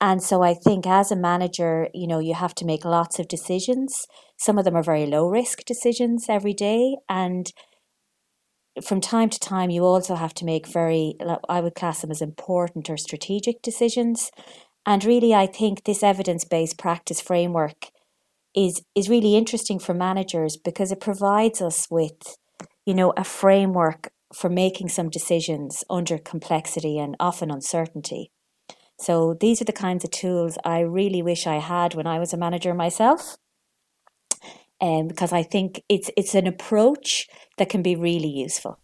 And 0.00 0.22
so 0.22 0.42
I 0.42 0.54
think 0.54 0.86
as 0.86 1.10
a 1.10 1.16
manager, 1.16 1.88
you 1.94 2.06
know, 2.06 2.18
you 2.18 2.34
have 2.34 2.54
to 2.56 2.66
make 2.66 2.84
lots 2.84 3.18
of 3.18 3.28
decisions. 3.28 4.06
Some 4.36 4.58
of 4.58 4.64
them 4.64 4.76
are 4.76 4.82
very 4.82 5.06
low 5.06 5.26
risk 5.28 5.64
decisions 5.64 6.26
every 6.28 6.52
day. 6.52 6.96
And 7.08 7.50
from 8.84 9.00
time 9.00 9.30
to 9.30 9.40
time, 9.40 9.70
you 9.70 9.84
also 9.84 10.14
have 10.16 10.34
to 10.34 10.44
make 10.44 10.66
very, 10.66 11.14
I 11.48 11.60
would 11.60 11.74
class 11.74 12.02
them 12.02 12.10
as 12.10 12.20
important 12.20 12.90
or 12.90 12.98
strategic 12.98 13.62
decisions. 13.62 14.30
And 14.84 15.02
really, 15.02 15.34
I 15.34 15.46
think 15.46 15.84
this 15.84 16.02
evidence 16.02 16.44
based 16.44 16.78
practice 16.78 17.20
framework 17.20 17.86
is 18.54 18.82
is 18.94 19.10
really 19.10 19.36
interesting 19.36 19.78
for 19.78 19.94
managers 19.94 20.56
because 20.56 20.90
it 20.90 21.00
provides 21.00 21.60
us 21.60 21.86
with 21.90 22.38
you 22.86 22.94
know 22.94 23.12
a 23.16 23.24
framework 23.24 24.10
for 24.34 24.48
making 24.48 24.88
some 24.88 25.10
decisions 25.10 25.84
under 25.90 26.18
complexity 26.18 26.98
and 26.98 27.16
often 27.20 27.50
uncertainty. 27.50 28.30
So 28.98 29.34
these 29.34 29.60
are 29.60 29.66
the 29.66 29.72
kinds 29.72 30.04
of 30.04 30.10
tools 30.10 30.58
I 30.64 30.80
really 30.80 31.22
wish 31.22 31.46
I 31.46 31.56
had 31.56 31.94
when 31.94 32.06
I 32.06 32.18
was 32.18 32.32
a 32.32 32.36
manager 32.36 32.74
myself. 32.74 33.36
Um, 34.78 35.08
because 35.08 35.32
I 35.32 35.42
think 35.42 35.82
it's 35.88 36.10
it's 36.18 36.34
an 36.34 36.46
approach 36.46 37.28
that 37.56 37.70
can 37.70 37.82
be 37.82 37.96
really 37.96 38.28
useful. 38.28 38.78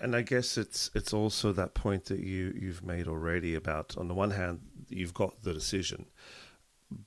And 0.00 0.16
I 0.16 0.22
guess 0.22 0.58
it's 0.58 0.90
it's 0.96 1.12
also 1.12 1.52
that 1.52 1.74
point 1.74 2.06
that 2.06 2.18
you 2.18 2.52
you've 2.60 2.82
made 2.82 3.06
already 3.06 3.54
about 3.54 3.96
on 3.96 4.08
the 4.08 4.14
one 4.14 4.32
hand 4.32 4.60
you've 4.88 5.14
got 5.14 5.42
the 5.42 5.52
decision, 5.52 6.06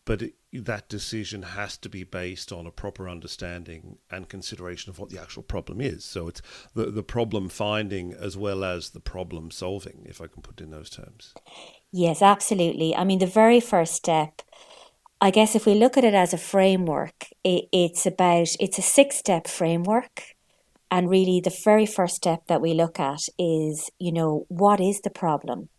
but 0.05 0.21
it, 0.21 0.35
that 0.53 0.87
decision 0.87 1.41
has 1.41 1.75
to 1.79 1.89
be 1.89 2.05
based 2.05 2.53
on 2.53 2.65
a 2.65 2.71
proper 2.71 3.09
understanding 3.09 3.97
and 4.09 4.29
consideration 4.29 4.89
of 4.89 4.97
what 4.97 5.09
the 5.09 5.19
actual 5.21 5.43
problem 5.43 5.81
is. 5.81 6.05
So 6.05 6.29
it's 6.29 6.41
the 6.73 6.85
the 6.85 7.03
problem 7.03 7.49
finding 7.49 8.13
as 8.13 8.37
well 8.37 8.63
as 8.63 8.91
the 8.91 9.01
problem 9.01 9.51
solving, 9.51 10.05
if 10.05 10.21
I 10.21 10.27
can 10.27 10.41
put 10.41 10.61
it 10.61 10.63
in 10.63 10.71
those 10.71 10.89
terms. 10.89 11.33
Yes, 11.93 12.21
absolutely. 12.23 12.95
I 12.95 13.03
mean, 13.05 13.19
the 13.19 13.27
very 13.27 13.59
first 13.59 13.93
step. 13.93 14.41
I 15.21 15.31
guess 15.31 15.55
if 15.55 15.65
we 15.65 15.75
look 15.75 15.97
at 15.97 16.05
it 16.05 16.15
as 16.15 16.33
a 16.33 16.37
framework, 16.39 17.27
it, 17.43 17.65
it's 17.73 18.05
about 18.05 18.49
it's 18.59 18.77
a 18.79 18.83
six 18.83 19.17
step 19.17 19.47
framework 19.47 20.23
and 20.91 21.09
really, 21.09 21.41
the 21.41 21.55
very 21.65 21.85
first 21.85 22.15
step 22.15 22.47
that 22.47 22.61
we 22.61 22.73
look 22.73 22.99
at 22.99 23.19
is, 23.39 23.91
you 23.99 24.11
know, 24.13 24.45
what 24.49 24.81
is 24.81 25.01
the 25.01 25.09
problem? 25.09 25.69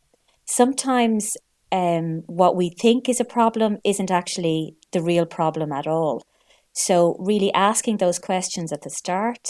Sometimes 0.47 1.37
um, 1.73 2.23
what 2.27 2.57
we 2.57 2.71
think 2.71 3.09
is 3.09 3.21
a 3.21 3.25
problem 3.25 3.79
isn't 3.85 4.11
actually 4.11 4.77
the 4.93 5.03
real 5.03 5.27
problem 5.27 5.73
at 5.73 5.87
all. 5.87 6.23
So, 6.75 7.17
really 7.21 7.53
asking 7.55 7.99
those 7.99 8.19
questions 8.19 8.73
at 8.73 8.83
the 8.83 8.91
start 8.91 9.49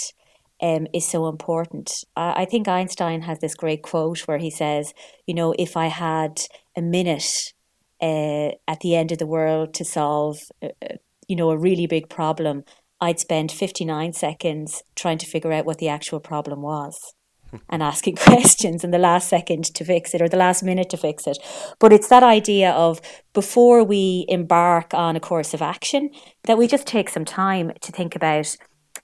um, 0.62 0.86
is 0.92 1.06
so 1.06 1.28
important. 1.28 1.92
I, 2.16 2.42
I 2.42 2.44
think 2.44 2.68
Einstein 2.68 3.22
has 3.22 3.38
this 3.40 3.54
great 3.54 3.82
quote 3.82 4.20
where 4.20 4.38
he 4.38 4.50
says, 4.50 4.94
you 5.26 5.34
know, 5.34 5.54
if 5.58 5.76
I 5.76 5.86
had 5.86 6.40
a 6.76 6.82
minute 6.82 7.52
uh, 8.00 8.50
at 8.68 8.80
the 8.80 8.94
end 8.96 9.12
of 9.12 9.18
the 9.18 9.26
world 9.26 9.74
to 9.74 9.84
solve, 9.84 10.38
uh, 10.62 10.68
uh 10.82 10.96
you 11.26 11.36
know, 11.36 11.50
a 11.50 11.56
really 11.56 11.86
big 11.86 12.10
problem, 12.10 12.64
I'd 13.00 13.18
spend 13.18 13.50
59 13.50 14.12
seconds 14.12 14.82
trying 14.94 15.18
to 15.18 15.26
figure 15.26 15.52
out 15.52 15.64
what 15.64 15.78
the 15.78 15.88
actual 15.88 16.20
problem 16.20 16.62
was 16.62 17.14
and 17.68 17.82
asking 17.82 18.16
questions 18.28 18.84
in 18.84 18.90
the 18.90 18.98
last 18.98 19.28
second 19.28 19.64
to 19.74 19.84
fix 19.84 20.14
it 20.14 20.22
or 20.22 20.28
the 20.28 20.36
last 20.36 20.62
minute 20.62 20.90
to 20.90 20.96
fix 20.96 21.26
it. 21.26 21.38
But 21.78 21.92
it's 21.92 22.08
that 22.08 22.22
idea 22.22 22.72
of 22.72 23.00
before 23.32 23.84
we 23.84 24.26
embark 24.28 24.94
on 24.94 25.16
a 25.16 25.20
course 25.20 25.54
of 25.54 25.62
action, 25.62 26.10
that 26.44 26.58
we 26.58 26.66
just 26.66 26.86
take 26.86 27.08
some 27.08 27.24
time 27.24 27.72
to 27.80 27.92
think 27.92 28.14
about, 28.14 28.56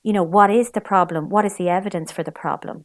you 0.03 0.13
know, 0.13 0.23
what 0.23 0.51
is 0.51 0.71
the 0.71 0.81
problem? 0.81 1.29
What 1.29 1.45
is 1.45 1.57
the 1.57 1.69
evidence 1.69 2.11
for 2.13 2.23
the 2.23 2.33
problem? 2.33 2.85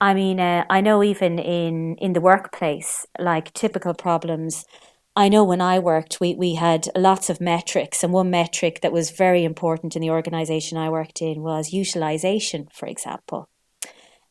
I 0.00 0.14
mean, 0.14 0.40
uh, 0.40 0.64
I 0.70 0.80
know 0.80 1.02
even 1.02 1.38
in, 1.38 1.96
in 1.96 2.14
the 2.14 2.20
workplace, 2.20 3.06
like 3.18 3.52
typical 3.52 3.94
problems 3.94 4.64
I 5.16 5.28
know 5.28 5.42
when 5.42 5.60
I 5.60 5.78
worked, 5.80 6.20
we, 6.20 6.34
we 6.34 6.54
had 6.54 6.88
lots 6.96 7.28
of 7.28 7.40
metrics, 7.40 8.04
and 8.04 8.12
one 8.12 8.30
metric 8.30 8.80
that 8.80 8.92
was 8.92 9.10
very 9.10 9.44
important 9.44 9.96
in 9.96 10.02
the 10.02 10.10
organization 10.10 10.78
I 10.78 10.88
worked 10.88 11.20
in 11.20 11.42
was 11.42 11.72
utilization, 11.72 12.68
for 12.72 12.86
example. 12.86 13.48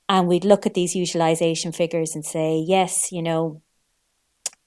And 0.08 0.28
we'd 0.28 0.46
look 0.46 0.66
at 0.66 0.74
these 0.74 0.96
utilization 0.96 1.74
figures 1.74 2.16
and 2.16 2.26
say, 2.26 2.58
yes, 2.66 3.12
you 3.12 3.22
know, 3.22 3.62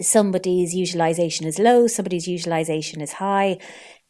somebody's 0.01 0.75
utilization 0.75 1.47
is 1.47 1.59
low, 1.59 1.87
somebody's 1.87 2.29
utilization 2.29 3.01
is 3.01 3.15
high. 3.15 3.59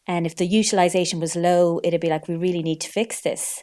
And 0.07 0.27
if 0.27 0.37
the 0.37 0.47
utilization 0.47 1.21
was 1.21 1.37
low, 1.37 1.81
it'd 1.85 2.01
be 2.01 2.09
like, 2.09 2.29
we 2.29 2.37
really 2.37 2.63
need 2.63 2.81
to 2.81 2.89
fix 2.89 3.21
this. 3.21 3.63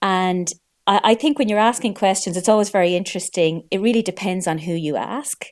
And 0.00 0.52
I, 0.86 1.00
I 1.04 1.14
think 1.14 1.38
when 1.38 1.48
you're 1.48 1.58
asking 1.58 1.94
questions, 1.94 2.36
it's 2.36 2.48
always 2.48 2.70
very 2.70 2.96
interesting. 2.96 3.62
It 3.70 3.80
really 3.80 4.02
depends 4.02 4.46
on 4.46 4.58
who 4.58 4.72
you 4.72 4.96
ask 4.96 5.46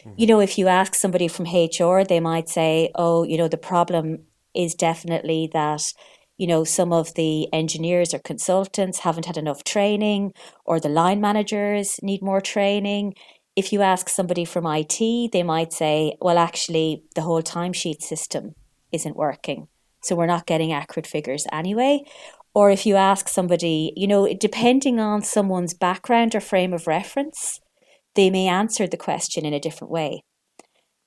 mm-hmm. 0.00 0.14
you 0.16 0.26
know, 0.26 0.40
if 0.40 0.58
you 0.58 0.68
ask 0.68 0.94
somebody 0.94 1.28
from 1.28 1.46
HR, 1.46 2.04
they 2.04 2.20
might 2.20 2.48
say, 2.48 2.90
oh, 2.94 3.24
you 3.24 3.36
know, 3.36 3.48
the 3.48 3.56
problem 3.56 4.20
is 4.54 4.74
definitely 4.74 5.48
that, 5.52 5.92
you 6.38 6.46
know, 6.46 6.64
some 6.64 6.92
of 6.92 7.14
the 7.14 7.52
engineers 7.52 8.14
or 8.14 8.18
consultants 8.18 9.00
haven't 9.00 9.26
had 9.26 9.36
enough 9.36 9.64
training, 9.64 10.32
or 10.64 10.80
the 10.80 10.88
line 10.88 11.20
managers 11.20 12.00
need 12.02 12.22
more 12.22 12.40
training. 12.40 13.14
If 13.56 13.72
you 13.72 13.82
ask 13.82 14.08
somebody 14.08 14.44
from 14.44 14.66
IT, 14.66 15.32
they 15.32 15.42
might 15.42 15.72
say, 15.72 16.16
well, 16.20 16.38
actually, 16.38 17.04
the 17.14 17.22
whole 17.22 17.42
timesheet 17.42 18.02
system 18.02 18.54
isn't 18.92 19.16
working. 19.16 19.68
So 20.02 20.16
we're 20.16 20.26
not 20.26 20.46
getting 20.46 20.72
accurate 20.72 21.06
figures 21.06 21.46
anyway. 21.52 22.04
Or 22.54 22.70
if 22.70 22.84
you 22.84 22.96
ask 22.96 23.28
somebody, 23.28 23.92
you 23.96 24.08
know, 24.08 24.32
depending 24.34 24.98
on 24.98 25.22
someone's 25.22 25.74
background 25.74 26.34
or 26.34 26.40
frame 26.40 26.72
of 26.72 26.86
reference, 26.86 27.60
they 28.14 28.30
may 28.30 28.48
answer 28.48 28.86
the 28.86 28.96
question 28.96 29.46
in 29.46 29.54
a 29.54 29.60
different 29.60 29.90
way. 29.92 30.24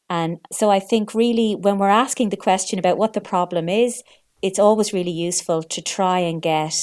And 0.09 0.37
so 0.51 0.69
I 0.69 0.79
think 0.79 1.13
really 1.13 1.55
when 1.55 1.77
we're 1.77 1.89
asking 1.89 2.29
the 2.29 2.37
question 2.37 2.79
about 2.79 2.97
what 2.97 3.13
the 3.13 3.21
problem 3.21 3.67
is, 3.67 4.03
it's 4.41 4.59
always 4.59 4.93
really 4.93 5.11
useful 5.11 5.63
to 5.63 5.81
try 5.81 6.19
and 6.19 6.41
get 6.41 6.75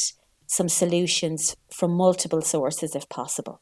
some 0.47 0.69
solutions 0.69 1.57
from 1.73 1.93
multiple 1.93 2.43
sources 2.43 2.97
if 2.97 3.09
possible. 3.09 3.61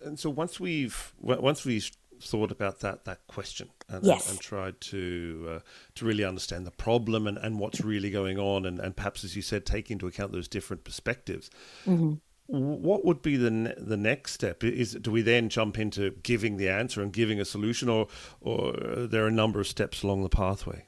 And 0.00 0.18
so 0.18 0.30
once 0.30 0.58
we've 0.58 1.12
once 1.20 1.64
we've 1.64 1.90
thought 2.22 2.50
about 2.50 2.80
that 2.80 3.04
that 3.04 3.26
question 3.26 3.68
and, 3.88 4.04
yes. 4.04 4.26
and, 4.26 4.32
and 4.32 4.40
tried 4.40 4.80
to 4.80 5.46
uh, 5.48 5.58
to 5.94 6.04
really 6.04 6.24
understand 6.24 6.66
the 6.66 6.70
problem 6.70 7.26
and, 7.26 7.38
and 7.38 7.58
what's 7.58 7.80
really 7.80 8.10
going 8.10 8.38
on 8.38 8.64
and, 8.64 8.78
and 8.78 8.96
perhaps 8.96 9.24
as 9.24 9.36
you 9.36 9.42
said 9.42 9.66
take 9.66 9.90
into 9.90 10.06
account 10.06 10.32
those 10.32 10.48
different 10.48 10.84
perspectives 10.84 11.50
mm-hmm 11.86 12.14
what 12.52 13.04
would 13.04 13.22
be 13.22 13.36
the 13.36 13.50
ne- 13.50 13.74
the 13.78 13.96
next 13.96 14.32
step? 14.32 14.62
Is 14.62 14.92
do 14.92 15.10
we 15.10 15.22
then 15.22 15.48
jump 15.48 15.78
into 15.78 16.10
giving 16.22 16.58
the 16.58 16.68
answer 16.68 17.00
and 17.00 17.12
giving 17.12 17.40
a 17.40 17.44
solution, 17.44 17.88
or 17.88 18.08
or 18.40 18.74
are 18.74 19.06
there 19.06 19.26
a 19.26 19.30
number 19.30 19.60
of 19.60 19.66
steps 19.66 20.02
along 20.02 20.22
the 20.22 20.28
pathway? 20.28 20.86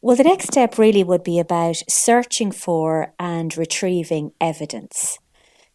Well, 0.00 0.16
the 0.16 0.24
next 0.24 0.46
step 0.46 0.78
really 0.78 1.04
would 1.04 1.24
be 1.24 1.38
about 1.38 1.82
searching 1.88 2.52
for 2.52 3.12
and 3.18 3.56
retrieving 3.56 4.32
evidence. 4.40 5.18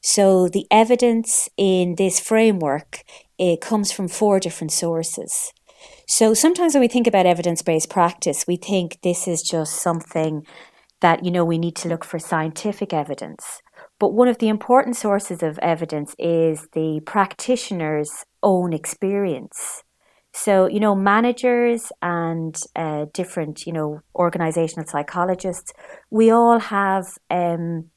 So 0.08 0.48
the 0.48 0.68
evidence 0.70 1.50
in 1.58 1.96
this 1.96 2.20
framework 2.20 3.04
it 3.40 3.60
comes 3.60 3.92
from 3.92 4.08
four 4.08 4.40
different 4.40 4.72
sources. 4.72 5.52
So 6.08 6.36
sometimes 6.36 6.76
when 6.76 6.82
we 6.82 6.88
think 6.88 7.08
about 7.08 7.26
evidence-based 7.26 7.90
practice, 7.90 8.46
we 8.48 8.56
think 8.56 9.00
this 9.02 9.28
is 9.28 9.42
just 9.42 9.82
something 9.82 10.46
that 11.02 11.26
you 11.26 11.32
know 11.32 11.44
we 11.44 11.58
need 11.58 11.76
to 11.78 11.90
look 11.90 12.06
for 12.06 12.20
scientific 12.20 12.94
evidence. 12.94 13.64
But 14.00 14.14
one 14.14 14.28
of 14.28 14.38
the 14.38 14.48
important 14.48 14.96
sources 14.96 15.42
of 15.42 15.58
evidence 15.58 16.14
is 16.20 16.68
the 16.74 17.02
practitioner's 17.08 18.26
own 18.44 18.74
experience. 18.74 19.82
So, 20.34 20.68
you 20.68 20.80
know, 20.80 20.96
managers 20.96 21.92
and 22.04 22.56
uh, 22.76 23.06
different, 23.12 23.66
you 23.66 23.74
know, 23.74 24.02
organizational 24.14 24.86
psychologists, 24.86 25.74
we 26.12 26.30
all 26.30 26.60
have 26.60 27.06
um, 27.32 27.90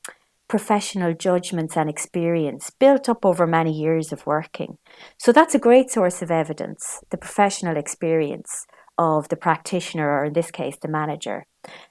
professional 0.49 1.15
judgments 1.15 1.77
and 1.77 1.89
experience 1.89 2.71
built 2.71 3.09
up 3.09 3.25
over 3.25 3.47
many 3.47 3.73
years 3.73 4.13
of 4.13 4.27
working. 4.27 4.79
So, 5.19 5.33
that's 5.33 5.55
a 5.55 5.59
great 5.59 5.91
source 5.91 6.23
of 6.23 6.31
evidence, 6.31 7.01
the 7.11 7.19
professional 7.19 7.77
experience 7.77 8.67
of 8.97 9.29
the 9.29 9.37
practitioner, 9.37 10.11
or 10.11 10.25
in 10.25 10.33
this 10.33 10.51
case, 10.51 10.77
the 10.81 10.89
manager. 10.89 11.47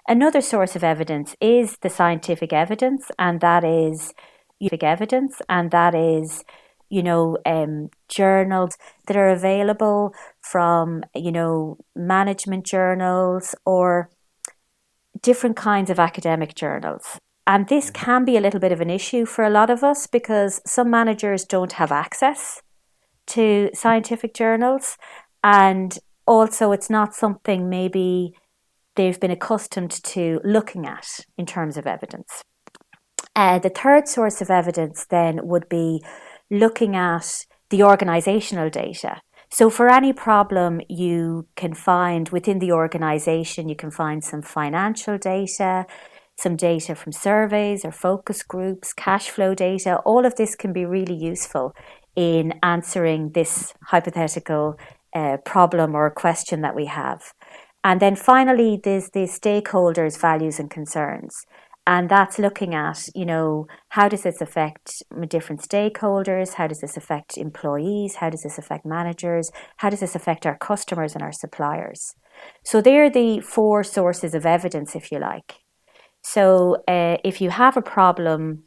Another 0.08 0.42
source 0.42 0.76
of 0.76 0.84
evidence 0.84 1.36
is 1.40 1.78
the 1.82 1.90
scientific 1.90 2.52
evidence, 2.52 3.10
and 3.18 3.40
that 3.42 3.64
is 3.64 4.14
evidence, 4.82 5.42
and 5.48 5.72
that 5.72 5.96
is 5.96 6.44
you 6.90 7.04
know 7.04 7.38
um, 7.46 7.90
journals 8.08 8.78
that 9.08 9.18
are 9.18 9.30
available 9.30 10.14
from 10.42 11.04
you 11.14 11.32
know 11.32 11.78
management 11.96 12.66
journals 12.66 13.56
or 13.66 14.10
different 15.22 15.56
kinds 15.56 15.90
of 15.90 16.00
academic 16.00 16.56
journals 16.56 17.20
and 17.48 17.70
this 17.70 17.90
can 17.90 18.26
be 18.26 18.36
a 18.36 18.42
little 18.42 18.60
bit 18.60 18.74
of 18.74 18.82
an 18.82 18.90
issue 18.90 19.26
for 19.26 19.46
a 19.46 19.50
lot 19.50 19.70
of 19.70 19.84
us 19.84 20.06
because 20.06 20.62
some 20.66 20.90
managers 20.90 21.46
don't 21.46 21.74
have 21.74 21.92
access 21.92 22.62
to 23.28 23.70
scientific 23.74 24.34
journals 24.34 24.98
and 25.44 25.98
also 26.26 26.74
it's 26.74 26.90
not 26.90 27.16
something 27.16 27.70
maybe 27.70 28.34
they've 28.96 29.20
been 29.20 29.32
accustomed 29.32 29.92
to 29.92 30.42
looking 30.44 30.86
at 30.86 31.22
in 31.38 31.46
terms 31.46 31.78
of 31.78 31.88
evidence. 31.88 32.44
Uh, 33.36 33.60
the 33.60 33.70
third 33.70 34.08
source 34.08 34.42
of 34.42 34.50
evidence 34.50 35.06
then 35.06 35.40
would 35.48 35.70
be 35.70 36.04
looking 36.52 36.96
at 36.96 37.46
the 37.70 37.84
organizational 37.84 38.70
data. 38.70 39.22
So, 39.50 39.70
for 39.70 39.88
any 39.88 40.12
problem 40.12 40.82
you 40.90 41.48
can 41.56 41.74
find 41.74 42.28
within 42.30 42.60
the 42.60 42.74
organization, 42.74 43.70
you 43.70 43.76
can 43.76 43.92
find 43.92 44.22
some 44.24 44.42
financial 44.42 45.18
data, 45.18 45.86
some 46.38 46.56
data 46.56 46.96
from 46.96 47.12
surveys 47.12 47.84
or 47.84 47.92
focus 47.92 48.44
groups, 48.44 48.94
cash 48.94 49.30
flow 49.30 49.54
data. 49.56 49.98
All 50.06 50.26
of 50.26 50.36
this 50.36 50.56
can 50.56 50.74
be 50.74 50.86
really 50.86 51.16
useful 51.16 51.74
in 52.16 52.54
answering 52.64 53.32
this 53.32 53.74
hypothetical 53.86 54.78
uh, 55.16 55.38
problem 55.46 55.96
or 55.96 56.10
question 56.12 56.62
that 56.62 56.76
we 56.76 56.86
have. 56.86 57.34
And 57.84 58.00
then 58.00 58.16
finally, 58.16 58.80
there's 58.84 59.10
the 59.12 59.22
stakeholders' 59.22 60.20
values 60.20 60.60
and 60.60 60.70
concerns. 60.70 61.46
and 61.88 62.10
that's 62.10 62.38
looking 62.38 62.76
at 62.76 63.00
you 63.16 63.26
know 63.26 63.66
how 63.90 64.08
does 64.10 64.24
this 64.24 64.42
affect 64.42 65.02
different 65.30 65.62
stakeholders 65.62 66.54
how 66.54 66.68
does 66.68 66.82
this 66.82 66.98
affect 66.98 67.38
employees 67.38 68.16
how 68.16 68.30
does 68.30 68.44
this 68.44 68.58
affect 68.58 68.86
managers 68.86 69.50
how 69.78 69.90
does 69.90 70.02
this 70.02 70.16
affect 70.20 70.46
our 70.46 70.58
customers 70.58 71.16
and 71.16 71.24
our 71.24 71.32
suppliers 71.32 72.14
so 72.64 72.82
they're 72.82 73.10
the 73.10 73.40
four 73.40 73.84
sources 73.84 74.36
of 74.36 74.46
evidence 74.46 74.96
if 74.96 75.12
you 75.12 75.20
like 75.20 75.50
so 76.24 76.84
uh, 76.88 77.18
if 77.24 77.42
you 77.42 77.50
have 77.50 77.78
a 77.78 77.82
problem 77.82 78.64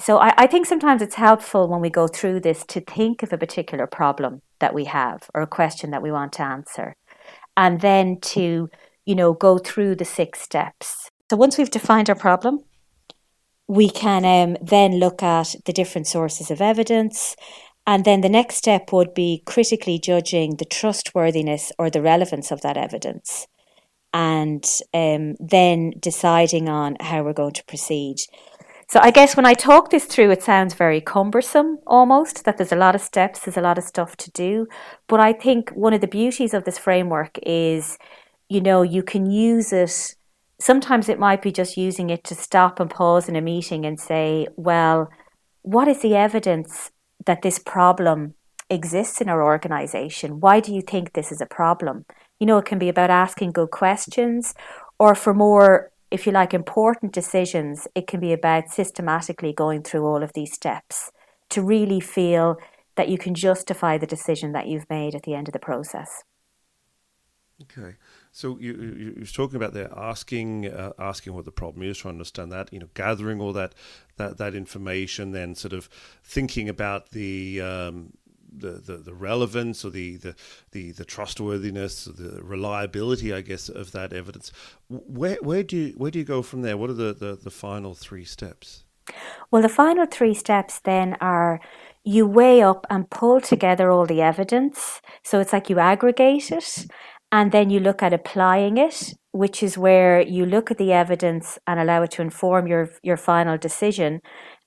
so 0.00 0.18
I, 0.18 0.34
I 0.36 0.46
think 0.46 0.66
sometimes 0.66 1.00
it's 1.00 1.14
helpful 1.14 1.68
when 1.68 1.80
we 1.80 1.90
go 1.90 2.08
through 2.08 2.40
this 2.40 2.64
to 2.66 2.80
think 2.80 3.22
of 3.22 3.32
a 3.32 3.38
particular 3.38 3.86
problem 3.86 4.42
that 4.58 4.74
we 4.74 4.86
have 4.86 5.30
or 5.34 5.42
a 5.42 5.46
question 5.46 5.90
that 5.90 6.02
we 6.02 6.10
want 6.10 6.32
to 6.34 6.42
answer 6.42 6.96
and 7.56 7.80
then 7.80 8.18
to 8.20 8.68
you 9.04 9.14
know 9.14 9.32
go 9.32 9.58
through 9.58 9.96
the 9.96 10.04
six 10.04 10.40
steps 10.40 11.10
so 11.32 11.36
once 11.36 11.56
we've 11.56 11.70
defined 11.70 12.10
our 12.10 12.14
problem, 12.14 12.58
we 13.66 13.88
can 13.88 14.22
um, 14.26 14.58
then 14.60 14.98
look 14.98 15.22
at 15.22 15.54
the 15.64 15.72
different 15.72 16.06
sources 16.06 16.50
of 16.50 16.60
evidence. 16.60 17.36
And 17.86 18.04
then 18.04 18.20
the 18.20 18.28
next 18.28 18.56
step 18.56 18.92
would 18.92 19.14
be 19.14 19.42
critically 19.46 19.98
judging 19.98 20.56
the 20.56 20.66
trustworthiness 20.66 21.72
or 21.78 21.88
the 21.88 22.02
relevance 22.02 22.50
of 22.50 22.60
that 22.60 22.76
evidence. 22.76 23.46
And 24.12 24.64
um, 24.92 25.36
then 25.40 25.94
deciding 25.98 26.68
on 26.68 26.96
how 27.00 27.22
we're 27.22 27.32
going 27.32 27.54
to 27.54 27.64
proceed. 27.64 28.16
So 28.88 29.00
I 29.02 29.10
guess 29.10 29.36
when 29.36 29.46
I 29.46 29.54
talk 29.54 29.88
this 29.88 30.04
through, 30.04 30.30
it 30.32 30.42
sounds 30.42 30.74
very 30.74 31.00
cumbersome 31.00 31.78
almost, 31.86 32.44
that 32.44 32.58
there's 32.58 32.72
a 32.72 32.76
lot 32.76 32.94
of 32.94 33.00
steps, 33.00 33.40
there's 33.40 33.56
a 33.56 33.62
lot 33.62 33.78
of 33.78 33.84
stuff 33.84 34.16
to 34.16 34.30
do. 34.32 34.66
But 35.06 35.18
I 35.20 35.32
think 35.32 35.70
one 35.70 35.94
of 35.94 36.02
the 36.02 36.06
beauties 36.06 36.52
of 36.52 36.64
this 36.64 36.76
framework 36.76 37.38
is, 37.42 37.96
you 38.50 38.60
know, 38.60 38.82
you 38.82 39.02
can 39.02 39.30
use 39.30 39.72
it 39.72 40.14
sometimes 40.62 41.08
it 41.08 41.18
might 41.18 41.42
be 41.42 41.50
just 41.50 41.76
using 41.76 42.08
it 42.08 42.22
to 42.24 42.34
stop 42.34 42.78
and 42.78 42.88
pause 42.88 43.28
in 43.28 43.36
a 43.36 43.40
meeting 43.40 43.84
and 43.84 43.98
say, 43.98 44.46
well, 44.56 45.10
what 45.62 45.88
is 45.88 46.02
the 46.02 46.14
evidence 46.14 46.92
that 47.26 47.42
this 47.42 47.58
problem 47.58 48.34
exists 48.70 49.20
in 49.20 49.28
our 49.28 49.42
organization? 49.42 50.40
Why 50.40 50.60
do 50.60 50.72
you 50.72 50.80
think 50.80 51.12
this 51.12 51.32
is 51.32 51.40
a 51.40 51.46
problem? 51.46 52.04
You 52.42 52.46
know, 52.46 52.58
it 52.58 52.64
can 52.64 52.80
be 52.80 52.88
about 52.88 53.08
asking 53.08 53.52
good 53.52 53.70
questions, 53.70 54.52
or 54.98 55.14
for 55.14 55.32
more, 55.32 55.92
if 56.10 56.26
you 56.26 56.32
like, 56.32 56.52
important 56.52 57.12
decisions, 57.12 57.86
it 57.94 58.08
can 58.08 58.18
be 58.18 58.32
about 58.32 58.68
systematically 58.68 59.52
going 59.52 59.84
through 59.84 60.04
all 60.04 60.24
of 60.24 60.32
these 60.32 60.52
steps 60.52 61.12
to 61.50 61.62
really 61.62 62.00
feel 62.00 62.56
that 62.96 63.08
you 63.08 63.16
can 63.16 63.36
justify 63.36 63.96
the 63.96 64.08
decision 64.08 64.50
that 64.54 64.66
you've 64.66 64.90
made 64.90 65.14
at 65.14 65.22
the 65.22 65.34
end 65.34 65.46
of 65.46 65.52
the 65.52 65.60
process. 65.60 66.24
Okay. 67.62 67.94
So 68.32 68.58
you, 68.58 68.72
you 68.72 69.14
you're 69.18 69.26
talking 69.26 69.54
about 69.54 69.72
there 69.72 69.90
asking 69.96 70.66
uh, 70.66 70.94
asking 70.98 71.34
what 71.34 71.44
the 71.44 71.52
problem 71.52 71.84
is, 71.84 71.98
trying 71.98 72.14
to 72.14 72.16
understand 72.16 72.50
that, 72.50 72.72
you 72.72 72.80
know, 72.80 72.88
gathering 72.94 73.40
all 73.40 73.52
that 73.52 73.72
that 74.16 74.38
that 74.38 74.56
information, 74.56 75.30
then 75.30 75.54
sort 75.54 75.74
of 75.74 75.88
thinking 76.24 76.68
about 76.68 77.10
the 77.10 77.60
um, 77.60 78.14
the, 78.56 78.72
the, 78.72 78.96
the 78.98 79.14
relevance 79.14 79.84
or 79.84 79.90
the, 79.90 80.16
the, 80.16 80.34
the, 80.72 80.92
the 80.92 81.04
trustworthiness, 81.04 82.04
the 82.04 82.40
reliability, 82.42 83.32
I 83.32 83.40
guess, 83.40 83.68
of 83.68 83.92
that 83.92 84.12
evidence. 84.12 84.52
Where, 84.88 85.38
where 85.40 85.62
do 85.62 85.76
you 85.76 85.94
where 85.96 86.10
do 86.10 86.18
you 86.18 86.24
go 86.24 86.42
from 86.42 86.62
there? 86.62 86.76
What 86.76 86.90
are 86.90 86.94
the, 86.94 87.12
the, 87.12 87.36
the 87.36 87.50
final 87.50 87.94
three 87.94 88.24
steps? 88.24 88.84
Well, 89.50 89.62
the 89.62 89.68
final 89.68 90.06
three 90.06 90.34
steps 90.34 90.80
then 90.80 91.16
are 91.20 91.60
you 92.04 92.26
weigh 92.26 92.62
up 92.62 92.86
and 92.90 93.08
pull 93.10 93.40
together 93.40 93.90
all 93.90 94.06
the 94.06 94.22
evidence. 94.22 95.00
So 95.22 95.40
it's 95.40 95.52
like 95.52 95.70
you 95.70 95.78
aggregate 95.78 96.50
it 96.50 96.86
and 97.30 97.52
then 97.52 97.70
you 97.70 97.80
look 97.80 98.02
at 98.02 98.12
applying 98.12 98.76
it, 98.76 99.14
which 99.30 99.62
is 99.62 99.78
where 99.78 100.20
you 100.20 100.44
look 100.44 100.70
at 100.70 100.78
the 100.78 100.92
evidence 100.92 101.58
and 101.66 101.78
allow 101.78 102.02
it 102.02 102.10
to 102.12 102.22
inform 102.22 102.66
your, 102.66 102.90
your 103.02 103.16
final 103.16 103.56
decision. 103.56 104.20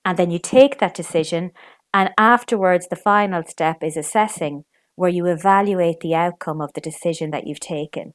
And 0.06 0.18
then 0.18 0.32
you 0.32 0.40
take 0.40 0.80
that 0.80 0.96
decision. 0.96 1.52
And 1.96 2.10
afterwards, 2.18 2.90
the 2.90 2.98
final 2.98 3.42
step 3.48 3.82
is 3.82 3.96
assessing, 3.96 4.66
where 4.96 5.10
you 5.10 5.28
evaluate 5.28 6.02
the 6.02 6.14
outcome 6.14 6.60
of 6.60 6.74
the 6.74 6.82
decision 6.82 7.32
that 7.32 7.48
you've 7.48 7.62
taken. 7.62 8.14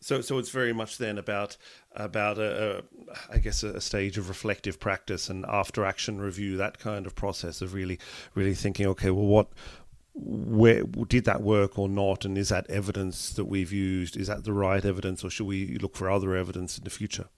So, 0.00 0.20
so 0.20 0.38
it's 0.38 0.50
very 0.50 0.72
much 0.72 0.98
then 0.98 1.18
about 1.18 1.56
about 1.94 2.38
a, 2.38 2.78
a 2.78 2.82
I 3.30 3.38
guess 3.38 3.62
a, 3.62 3.74
a, 3.74 3.80
stage 3.80 4.18
of 4.18 4.28
reflective 4.28 4.80
practice 4.80 5.30
and 5.30 5.46
after 5.46 5.84
action 5.84 6.20
review, 6.20 6.56
that 6.56 6.80
kind 6.80 7.06
of 7.06 7.14
process 7.14 7.62
of 7.62 7.74
really, 7.74 8.00
really 8.34 8.54
thinking, 8.54 8.86
okay, 8.86 9.12
well, 9.12 9.26
what 9.26 9.48
where 10.14 10.82
did 10.82 11.26
that 11.26 11.42
work 11.42 11.78
or 11.78 11.88
not? 11.88 12.24
And 12.24 12.36
is 12.36 12.48
that 12.48 12.68
evidence 12.68 13.30
that 13.34 13.44
we've 13.44 13.72
used? 13.72 14.16
Is 14.16 14.26
that 14.26 14.42
the 14.42 14.52
right 14.52 14.84
evidence? 14.84 15.22
Or 15.22 15.30
should 15.30 15.46
we 15.46 15.78
look 15.78 15.94
for 15.94 16.10
other 16.10 16.34
evidence 16.34 16.76
in 16.76 16.82
the 16.82 16.90
future 16.90 17.28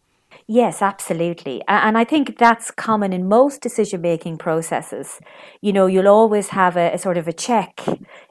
Yes, 0.48 0.80
absolutely. 0.80 1.60
And 1.66 1.98
I 1.98 2.04
think 2.04 2.38
that's 2.38 2.70
common 2.70 3.12
in 3.12 3.28
most 3.28 3.60
decision 3.60 4.00
making 4.00 4.38
processes. 4.38 5.18
You 5.60 5.72
know, 5.72 5.86
you'll 5.86 6.06
always 6.06 6.48
have 6.50 6.76
a, 6.76 6.92
a, 6.94 6.98
sort 6.98 7.18
of 7.18 7.26
a 7.26 7.32
check, 7.32 7.84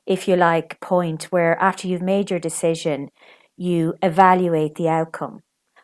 if 0.06 0.26
you 0.26 0.38
like, 0.38 0.80
point 0.80 1.26
where 1.26 1.62
after 1.62 1.90
you've 1.90 2.02
made 2.02 2.30
your 2.30 2.40
decision, 2.40 3.10
you 3.58 3.96
evaluate 4.02 4.76
the 4.76 4.88
outcome 4.88 5.42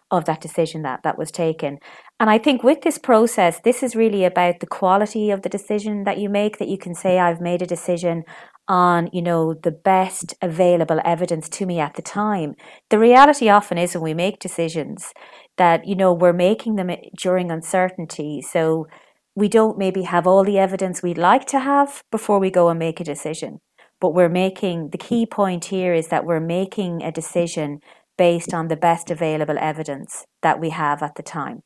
of 0.10 0.24
that 0.26 0.42
decision 0.42 0.84
that, 0.84 1.04
that 1.04 1.18
was 1.18 1.32
taken. 1.32 1.80
And 2.20 2.30
I 2.30 2.38
think 2.38 2.64
with 2.64 2.82
this 2.82 2.98
process, 2.98 3.60
this 3.62 3.82
is 3.84 3.96
really 3.96 4.24
about 4.24 4.60
the 4.60 4.68
quality 4.68 5.32
of 5.32 5.42
the 5.42 5.50
decision 5.50 6.04
that 6.04 6.18
you 6.18 6.30
make, 6.30 6.60
that 6.60 6.68
you 6.68 6.78
can 6.78 6.94
say, 6.96 7.20
I've 7.20 7.42
made 7.42 7.62
a 7.62 7.66
decision 7.66 8.24
on, 8.68 9.10
you 9.12 9.22
know, 9.22 9.54
the 9.54 9.72
best 9.72 10.34
available 10.42 11.02
evidence 11.04 11.50
to 11.50 11.66
me 11.66 11.80
at 11.80 11.96
the 11.96 12.02
time. 12.02 12.56
The 12.90 13.00
reality 13.00 13.50
often 13.50 13.78
is 13.78 13.96
when 13.96 14.04
we 14.04 14.14
make 14.14 14.40
decisions 14.40 15.14
that, 15.58 15.88
you 15.88 15.96
know, 15.96 16.14
we're 16.14 16.34
making 16.34 16.76
them 16.76 16.92
during 17.18 17.52
uncertainty. 17.52 18.42
So 18.42 18.88
we 19.36 19.48
don't 19.48 19.78
maybe 19.78 20.04
have 20.04 20.28
all 20.28 20.44
the 20.44 20.60
evidence 20.60 21.02
we'd 21.02 21.18
like 21.18 21.46
to 21.48 21.60
have 21.60 22.04
before 22.12 22.40
we 22.40 22.50
go 22.50 22.70
and 22.70 22.80
make 22.80 23.00
a 23.00 23.04
decision. 23.04 23.60
But 24.00 24.14
we're 24.14 24.30
making 24.30 24.90
the 24.90 24.98
key 24.98 25.26
point 25.26 25.66
here 25.66 25.94
is 25.94 26.08
that 26.08 26.26
we're 26.26 26.40
making 26.40 27.04
a 27.04 27.12
decision 27.12 27.82
based 28.18 28.54
on 28.54 28.68
the 28.68 28.76
best 28.76 29.12
available 29.12 29.58
evidence 29.60 30.26
that 30.42 30.60
we 30.60 30.72
have 30.72 31.04
at 31.04 31.16
the 31.16 31.24
time. 31.24 31.64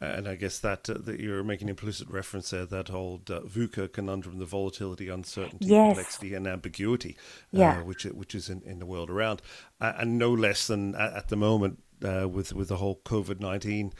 And 0.00 0.28
I 0.28 0.34
guess 0.34 0.58
that, 0.58 0.90
uh, 0.90 0.94
that 1.04 1.20
you're 1.20 1.44
making 1.44 1.68
implicit 1.68 2.08
reference 2.08 2.50
there, 2.50 2.66
that 2.66 2.90
old 2.90 3.30
uh, 3.30 3.42
VUCA 3.42 3.92
conundrum, 3.92 4.38
the 4.38 4.44
volatility, 4.44 5.08
uncertainty, 5.08 5.66
yes. 5.66 5.94
complexity, 5.94 6.34
and 6.34 6.46
ambiguity, 6.46 7.16
uh, 7.54 7.58
yeah. 7.58 7.82
which 7.82 8.02
which 8.04 8.34
is 8.34 8.48
in, 8.48 8.62
in 8.62 8.80
the 8.80 8.86
world 8.86 9.10
around, 9.10 9.42
uh, 9.80 9.92
and 9.96 10.18
no 10.18 10.32
less 10.32 10.66
than 10.66 10.96
at, 10.96 11.12
at 11.14 11.28
the 11.28 11.36
moment 11.36 11.78
uh, 12.04 12.28
with 12.28 12.52
with 12.52 12.68
the 12.68 12.76
whole 12.76 13.00
COVID 13.04 13.40
nineteen 13.40 13.92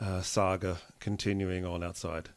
uh, 0.00 0.22
saga 0.22 0.78
continuing 1.00 1.64
on 1.64 1.82
outside. 1.82 2.30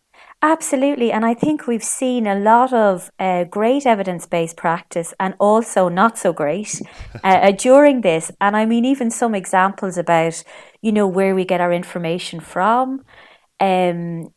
Absolutely. 0.43 1.11
And 1.11 1.23
I 1.23 1.33
think 1.35 1.67
we've 1.67 1.83
seen 1.83 2.25
a 2.25 2.35
lot 2.35 2.73
of 2.73 3.11
uh, 3.19 3.43
great 3.43 3.85
evidence 3.85 4.25
based 4.25 4.57
practice 4.57 5.13
and 5.19 5.35
also 5.39 5.87
not 5.87 6.17
so 6.17 6.33
great 6.33 6.81
uh, 7.23 7.27
uh, 7.27 7.51
during 7.51 8.01
this. 8.01 8.31
And 8.41 8.57
I 8.57 8.65
mean, 8.65 8.83
even 8.85 9.11
some 9.11 9.35
examples 9.35 9.97
about, 9.97 10.43
you 10.81 10.91
know, 10.91 11.07
where 11.07 11.35
we 11.35 11.45
get 11.45 11.61
our 11.61 11.71
information 11.71 12.39
from. 12.39 13.03
Um, 13.59 14.33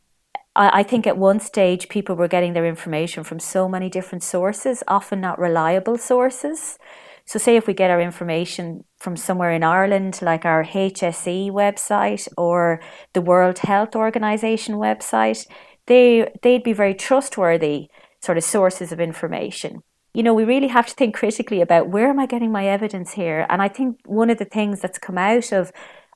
I, 0.54 0.80
I 0.80 0.82
think 0.82 1.06
at 1.06 1.16
one 1.16 1.40
stage 1.40 1.88
people 1.88 2.16
were 2.16 2.28
getting 2.28 2.52
their 2.52 2.66
information 2.66 3.24
from 3.24 3.40
so 3.40 3.66
many 3.66 3.88
different 3.88 4.22
sources, 4.22 4.82
often 4.86 5.22
not 5.22 5.38
reliable 5.38 5.96
sources. 5.96 6.78
So, 7.26 7.38
say 7.38 7.56
if 7.56 7.66
we 7.66 7.74
get 7.74 7.90
our 7.90 8.00
information 8.00 8.84
from 8.98 9.16
somewhere 9.16 9.52
in 9.52 9.64
Ireland, 9.64 10.20
like 10.20 10.44
our 10.44 10.64
HSE 10.64 11.50
website 11.50 12.28
or 12.37 12.80
the 13.14 13.22
World 13.22 13.60
Health 13.60 13.96
Organization 13.96 14.74
website, 14.74 15.46
they 15.87 16.30
they'd 16.42 16.62
be 16.62 16.74
very 16.74 16.94
trustworthy 16.94 17.88
sort 18.22 18.38
of 18.38 18.44
sources 18.44 18.92
of 18.92 19.00
information. 19.00 19.82
You 20.12 20.22
know, 20.22 20.34
we 20.34 20.44
really 20.44 20.68
have 20.68 20.87
to 20.87 20.94
think 20.94 21.14
critically 21.14 21.60
about 21.60 21.88
where 21.88 22.08
am 22.08 22.20
I 22.20 22.26
getting 22.26 22.52
my 22.52 22.66
evidence 22.66 23.12
here? 23.12 23.46
And 23.48 23.60
I 23.60 23.68
think 23.68 23.98
one 24.04 24.30
of 24.30 24.38
the 24.38 24.44
things 24.44 24.80
that's 24.80 24.98
come 24.98 25.18
out 25.18 25.52
of 25.52 25.72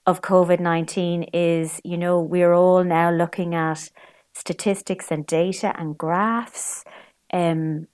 of 0.06 0.20
COVID 0.22 0.60
nineteen 0.60 1.22
is, 1.32 1.80
you 1.84 1.96
know, 1.96 2.20
we're 2.20 2.52
all 2.52 2.84
now 2.84 3.10
looking 3.10 3.54
at 3.54 3.90
statistics 4.34 5.10
and 5.10 5.26
data 5.26 5.74
and 5.78 5.96
graphs 5.98 6.84
um, 7.32 7.86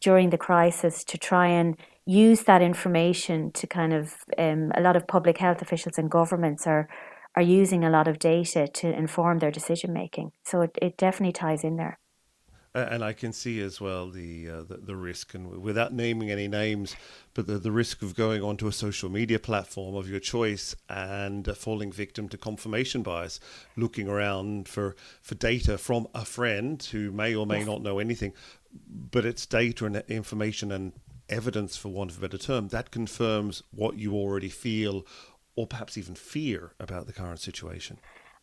during 0.00 0.30
the 0.30 0.38
crisis 0.38 1.04
to 1.04 1.18
try 1.18 1.48
and 1.48 1.76
use 2.10 2.42
that 2.42 2.60
information 2.60 3.52
to 3.52 3.66
kind 3.66 3.92
of 3.92 4.14
um, 4.36 4.72
a 4.74 4.80
lot 4.80 4.96
of 4.96 5.06
public 5.06 5.38
health 5.38 5.62
officials 5.62 5.96
and 5.98 6.10
governments 6.10 6.66
are 6.66 6.88
are 7.36 7.42
using 7.42 7.84
a 7.84 7.90
lot 7.90 8.08
of 8.08 8.18
data 8.18 8.66
to 8.66 8.88
inform 8.92 9.38
their 9.38 9.52
decision 9.52 9.92
making. 9.92 10.32
So 10.44 10.62
it, 10.62 10.76
it 10.82 10.96
definitely 10.96 11.32
ties 11.32 11.62
in 11.62 11.76
there. 11.76 12.00
And 12.74 13.04
I 13.04 13.12
can 13.12 13.32
see 13.32 13.60
as 13.60 13.80
well 13.80 14.10
the, 14.10 14.48
uh, 14.48 14.62
the, 14.62 14.76
the 14.76 14.96
risk, 14.96 15.34
and 15.34 15.60
without 15.60 15.92
naming 15.92 16.30
any 16.30 16.46
names, 16.46 16.94
but 17.34 17.48
the, 17.48 17.58
the 17.58 17.72
risk 17.72 18.02
of 18.02 18.14
going 18.14 18.42
onto 18.42 18.68
a 18.68 18.72
social 18.72 19.08
media 19.08 19.40
platform 19.40 19.96
of 19.96 20.08
your 20.08 20.20
choice 20.20 20.76
and 20.88 21.48
uh, 21.48 21.54
falling 21.54 21.90
victim 21.90 22.28
to 22.28 22.36
confirmation 22.36 23.02
bias, 23.02 23.40
looking 23.76 24.08
around 24.08 24.68
for 24.68 24.94
for 25.20 25.34
data 25.34 25.78
from 25.78 26.06
a 26.14 26.24
friend 26.24 26.82
who 26.92 27.10
may 27.10 27.34
or 27.34 27.44
may 27.44 27.58
yes. 27.58 27.66
not 27.66 27.82
know 27.82 27.98
anything, 27.98 28.32
but 28.88 29.24
it's 29.24 29.46
data 29.46 29.86
and 29.86 29.96
information 30.08 30.70
and 30.70 30.92
evidence, 31.30 31.76
for 31.76 31.88
want 31.88 32.10
of 32.10 32.18
a 32.18 32.20
better 32.20 32.38
term, 32.38 32.68
that 32.68 32.90
confirms 32.90 33.62
what 33.70 33.96
you 33.96 34.14
already 34.14 34.48
feel 34.48 35.06
or 35.56 35.66
perhaps 35.66 35.98
even 35.98 36.14
fear 36.14 36.72
about 36.78 37.06
the 37.06 37.12
current 37.12 37.40
situation. 37.40 37.98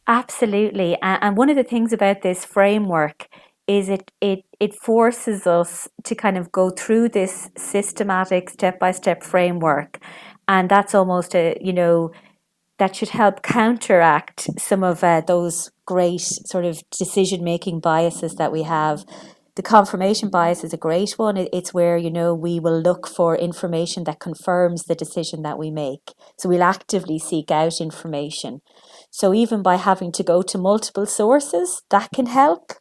Absolutely. 0.07 0.97
And 1.01 1.35
one 1.35 1.49
of 1.49 1.55
the 1.55 1.63
things 1.63 1.91
about 1.91 2.21
this 2.21 2.45
framework 2.45 3.27
is 3.67 3.89
it, 3.89 4.11
it, 4.21 4.45
it 4.59 4.73
forces 4.73 5.45
us 5.45 5.87
to 6.03 6.15
kind 6.15 6.37
of 6.37 6.51
go 6.51 6.69
through 6.69 7.09
this 7.09 7.49
systematic 7.57 8.49
step 8.49 8.79
by 8.79 8.91
step 8.91 9.23
framework. 9.23 9.99
And 10.47 10.69
that's 10.69 10.95
almost 10.95 11.35
a, 11.35 11.57
you 11.59 11.73
know, 11.73 12.11
that 12.77 12.95
should 12.95 13.09
help 13.09 13.41
counteract 13.41 14.47
some 14.59 14.83
of 14.83 15.03
uh, 15.03 15.21
those 15.21 15.71
great 15.85 16.21
sort 16.21 16.63
of 16.63 16.81
decision 16.91 17.43
making 17.43 17.79
biases 17.79 18.35
that 18.35 18.51
we 18.51 18.63
have. 18.63 19.03
The 19.57 19.63
confirmation 19.63 20.29
bias 20.29 20.63
is 20.63 20.71
a 20.71 20.77
great 20.77 21.13
one. 21.13 21.35
It's 21.35 21.73
where, 21.73 21.97
you 21.97 22.11
know, 22.11 22.35
we 22.35 22.59
will 22.59 22.79
look 22.79 23.07
for 23.07 23.35
information 23.35 24.03
that 24.03 24.19
confirms 24.19 24.83
the 24.83 24.93
decision 24.93 25.41
that 25.41 25.57
we 25.57 25.71
make. 25.71 26.13
So 26.37 26.47
we'll 26.47 26.61
actively 26.61 27.17
seek 27.17 27.49
out 27.49 27.81
information. 27.81 28.61
So 29.09 29.33
even 29.33 29.63
by 29.63 29.77
having 29.77 30.11
to 30.11 30.21
go 30.21 30.43
to 30.43 30.59
multiple 30.59 31.07
sources, 31.07 31.81
that 31.89 32.11
can 32.13 32.27
help 32.27 32.73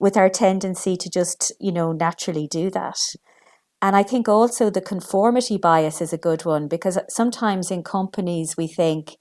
with 0.00 0.16
our 0.16 0.28
tendency 0.28 0.96
to 0.96 1.08
just, 1.08 1.52
you 1.60 1.70
know, 1.70 1.92
naturally 1.92 2.48
do 2.50 2.68
that. 2.70 2.98
And 3.80 3.94
I 3.94 4.02
think 4.02 4.28
also 4.28 4.70
the 4.70 4.80
conformity 4.80 5.56
bias 5.56 6.00
is 6.00 6.12
a 6.12 6.18
good 6.18 6.44
one 6.44 6.66
because 6.66 6.98
sometimes 7.08 7.70
in 7.70 7.84
companies 7.84 8.56
we 8.58 8.66
think, 8.66 9.14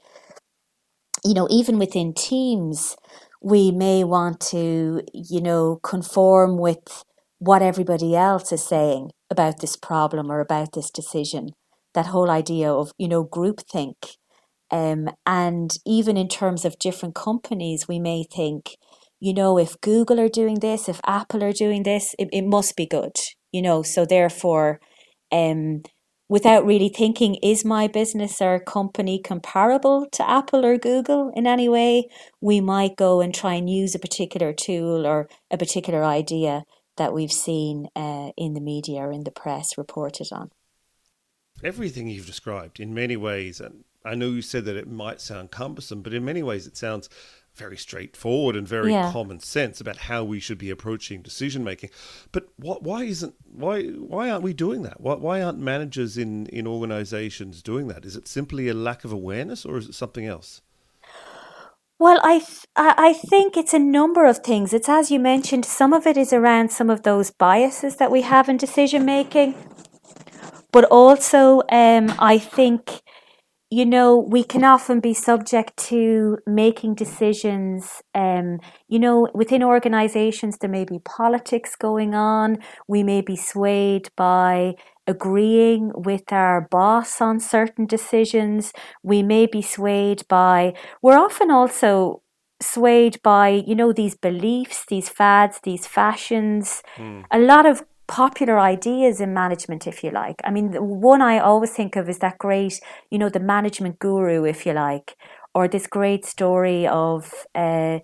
you 1.24 1.36
know, 1.36 1.48
even 1.52 1.78
within 1.78 2.16
teams, 2.16 2.96
we 3.44 3.72
may 3.72 4.04
want 4.04 4.40
to, 4.40 5.02
you 5.14 5.42
know, 5.42 5.80
conform 5.84 6.58
with 6.58 7.04
what 7.40 7.62
everybody 7.62 8.16
else 8.16 8.52
is 8.54 8.64
saying 8.64 9.12
about 9.30 9.60
this 9.60 9.76
problem 9.76 10.32
or 10.32 10.40
about 10.40 10.72
this 10.74 10.90
decision. 10.90 11.50
That 11.94 12.08
whole 12.08 12.32
idea 12.32 12.72
of, 12.72 12.92
you 12.98 13.08
know, 13.08 13.26
groupthink. 13.26 14.16
Um, 14.72 15.10
and 15.26 15.78
even 15.86 16.18
in 16.18 16.30
terms 16.30 16.66
of 16.66 16.80
different 16.80 17.16
companies, 17.16 17.88
we 17.88 18.00
may 18.00 18.24
think, 18.24 18.78
you 19.20 19.34
know, 19.34 19.60
if 19.60 19.80
Google 19.82 20.20
are 20.20 20.30
doing 20.30 20.60
this, 20.60 20.88
if 20.88 21.02
Apple 21.06 21.44
are 21.44 21.54
doing 21.54 21.84
this, 21.84 22.16
it, 22.18 22.30
it 22.32 22.46
must 22.46 22.76
be 22.78 22.86
good, 22.88 23.16
you 23.52 23.62
know. 23.62 23.84
So 23.84 24.06
therefore, 24.06 24.80
um, 25.32 25.84
without 26.34 26.66
really 26.66 26.90
thinking, 26.90 27.36
is 27.44 27.64
my 27.64 27.86
business 27.86 28.42
or 28.42 28.60
company 28.60 29.20
comparable 29.20 30.08
to 30.12 30.28
Apple 30.28 30.66
or 30.66 30.80
Google 30.80 31.32
in 31.36 31.46
any 31.46 31.70
way? 31.70 32.10
We 32.42 32.60
might 32.60 32.96
go 32.96 33.22
and 33.22 33.32
try 33.32 33.54
and 33.54 33.70
use 33.70 33.94
a 33.94 34.00
particular 34.00 34.52
tool 34.52 35.06
or 35.06 35.30
a 35.52 35.60
particular 35.60 36.04
idea 36.04 36.64
that 36.98 37.14
we've 37.14 37.32
seen 37.32 37.88
uh, 37.96 38.32
in 38.36 38.56
the 38.56 38.62
media 38.62 39.02
or 39.02 39.12
in 39.12 39.26
the 39.26 39.32
press 39.32 39.78
reported 39.78 40.30
on. 40.32 40.50
Everything 41.64 42.08
you've 42.08 42.26
described, 42.26 42.80
in 42.80 42.96
many 42.96 43.16
ways, 43.16 43.62
and 43.62 43.84
I 44.04 44.16
know 44.16 44.30
you 44.30 44.42
said 44.42 44.66
that 44.66 44.76
it 44.76 44.90
might 44.90 45.22
sound 45.22 45.52
cumbersome, 45.52 46.02
but 46.02 46.16
in 46.16 46.26
many 46.26 46.42
ways 46.42 46.66
it 46.66 46.76
sounds 46.76 47.10
very 47.56 47.78
straightforward 47.78 48.56
and 48.56 48.68
very 48.68 48.92
yeah. 48.92 49.12
common 49.12 49.40
sense 49.40 49.80
about 49.80 49.98
how 49.98 50.24
we 50.24 50.40
should 50.40 50.58
be 50.58 50.70
approaching 50.70 51.22
decision 51.22 51.64
making. 51.64 51.90
But 52.32 52.48
what, 52.58 52.84
why 52.84 53.04
isn't 53.04 53.36
why 53.52 53.84
why 53.84 54.30
aren't 54.30 54.44
we 54.44 54.54
doing 54.54 54.82
that? 54.84 55.00
Why, 55.00 55.16
why 55.16 55.42
aren't 55.42 55.60
managers 55.60 56.18
in 56.18 56.48
in 56.48 56.66
organisations 56.68 57.62
doing 57.62 57.88
that? 57.88 58.06
Is 58.06 58.16
it 58.16 58.28
simply 58.28 58.70
a 58.70 58.74
lack 58.74 59.04
of 59.04 59.12
awareness, 59.12 59.66
or 59.66 59.78
is 59.78 59.88
it 59.88 59.94
something 59.94 60.26
else? 60.26 60.62
Well, 62.00 62.20
I 62.24 62.40
th- 62.40 62.66
I 62.76 63.14
think 63.14 63.56
it's 63.56 63.74
a 63.74 63.80
number 63.80 64.26
of 64.26 64.40
things. 64.40 64.74
It's 64.74 64.90
as 64.90 65.12
you 65.12 65.20
mentioned. 65.20 65.64
Some 65.64 65.94
of 65.94 66.08
it 66.08 66.18
is 66.18 66.34
around 66.34 66.72
some 66.72 66.90
of 66.90 67.04
those 67.04 67.30
biases 67.30 67.98
that 67.98 68.12
we 68.12 68.24
have 68.24 68.50
in 68.50 68.58
decision 68.58 69.06
making, 69.06 69.56
but 70.72 70.86
also 70.86 71.62
um, 71.72 72.14
I 72.18 72.40
think 72.40 73.04
you 73.74 73.88
know, 73.88 74.20
we 74.20 74.44
can 74.44 74.64
often 74.64 75.00
be 75.00 75.16
subject 75.16 75.76
to 75.78 76.38
making 76.46 76.94
decisions. 76.94 78.04
Um, 78.14 78.60
you 78.88 79.00
know, 79.00 79.28
within 79.34 79.64
organizations, 79.64 80.60
there 80.60 80.70
may 80.70 80.86
be 80.86 81.00
politics 81.00 81.76
going 81.76 82.14
on. 82.14 82.58
We 82.88 83.02
may 83.02 83.22
be 83.22 83.36
swayed 83.36 84.10
by 84.16 84.76
agreeing 85.08 85.92
with 85.96 86.32
our 86.32 86.68
boss 86.70 87.20
on 87.20 87.40
certain 87.40 87.88
decisions. 87.88 88.74
We 89.02 89.24
may 89.24 89.48
be 89.48 89.64
swayed 89.64 90.22
by, 90.28 90.76
we're 91.02 91.18
often 91.18 91.50
also 91.50 92.22
swayed 92.62 93.20
by, 93.24 93.64
you 93.66 93.74
know, 93.74 93.92
these 93.92 94.16
beliefs, 94.16 94.86
these 94.88 95.10
fads, 95.10 95.60
these 95.64 95.88
fashions. 95.88 96.84
Mm. 96.98 97.26
A 97.32 97.40
lot 97.40 97.66
of 97.66 97.84
popular 98.14 98.60
ideas 98.60 99.20
in 99.20 99.34
management, 99.34 99.88
if 99.88 100.04
you 100.04 100.12
like. 100.12 100.40
I 100.44 100.52
mean, 100.52 100.70
the 100.70 100.84
one 100.84 101.20
I 101.20 101.40
always 101.40 101.72
think 101.72 101.96
of 101.96 102.08
is 102.08 102.20
that 102.20 102.38
great, 102.38 102.80
you 103.10 103.18
know, 103.18 103.28
the 103.28 103.40
management 103.40 103.98
guru, 103.98 104.44
if 104.44 104.68
you 104.68 104.74
like, 104.74 105.18
or 105.56 105.68
this 105.68 105.88
great 105.88 106.24
story 106.24 106.86
of, 106.86 107.34
uh, 107.56 107.98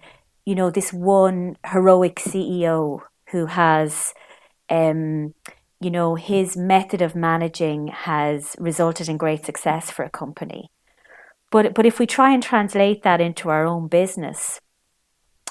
you 0.47 0.55
know, 0.55 0.71
this 0.71 0.91
one 0.91 1.57
heroic 1.63 2.15
CEO 2.15 3.01
who 3.29 3.45
has, 3.45 4.15
um, 4.71 5.35
you 5.79 5.91
know, 5.91 6.15
his 6.15 6.57
method 6.57 7.03
of 7.03 7.13
managing 7.13 7.89
has 7.89 8.55
resulted 8.57 9.09
in 9.09 9.17
great 9.17 9.45
success 9.45 9.91
for 9.91 10.03
a 10.03 10.09
company. 10.09 10.71
But 11.51 11.75
but 11.75 11.85
if 11.85 11.99
we 11.99 12.07
try 12.07 12.31
and 12.33 12.41
translate 12.41 13.03
that 13.03 13.21
into 13.21 13.49
our 13.49 13.63
own 13.63 13.87
business, 13.87 14.59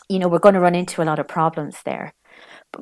you 0.08 0.18
know, 0.18 0.26
we're 0.26 0.46
going 0.46 0.56
to 0.56 0.66
run 0.68 0.74
into 0.74 1.00
a 1.00 1.08
lot 1.10 1.20
of 1.20 1.28
problems 1.28 1.76
there 1.84 2.12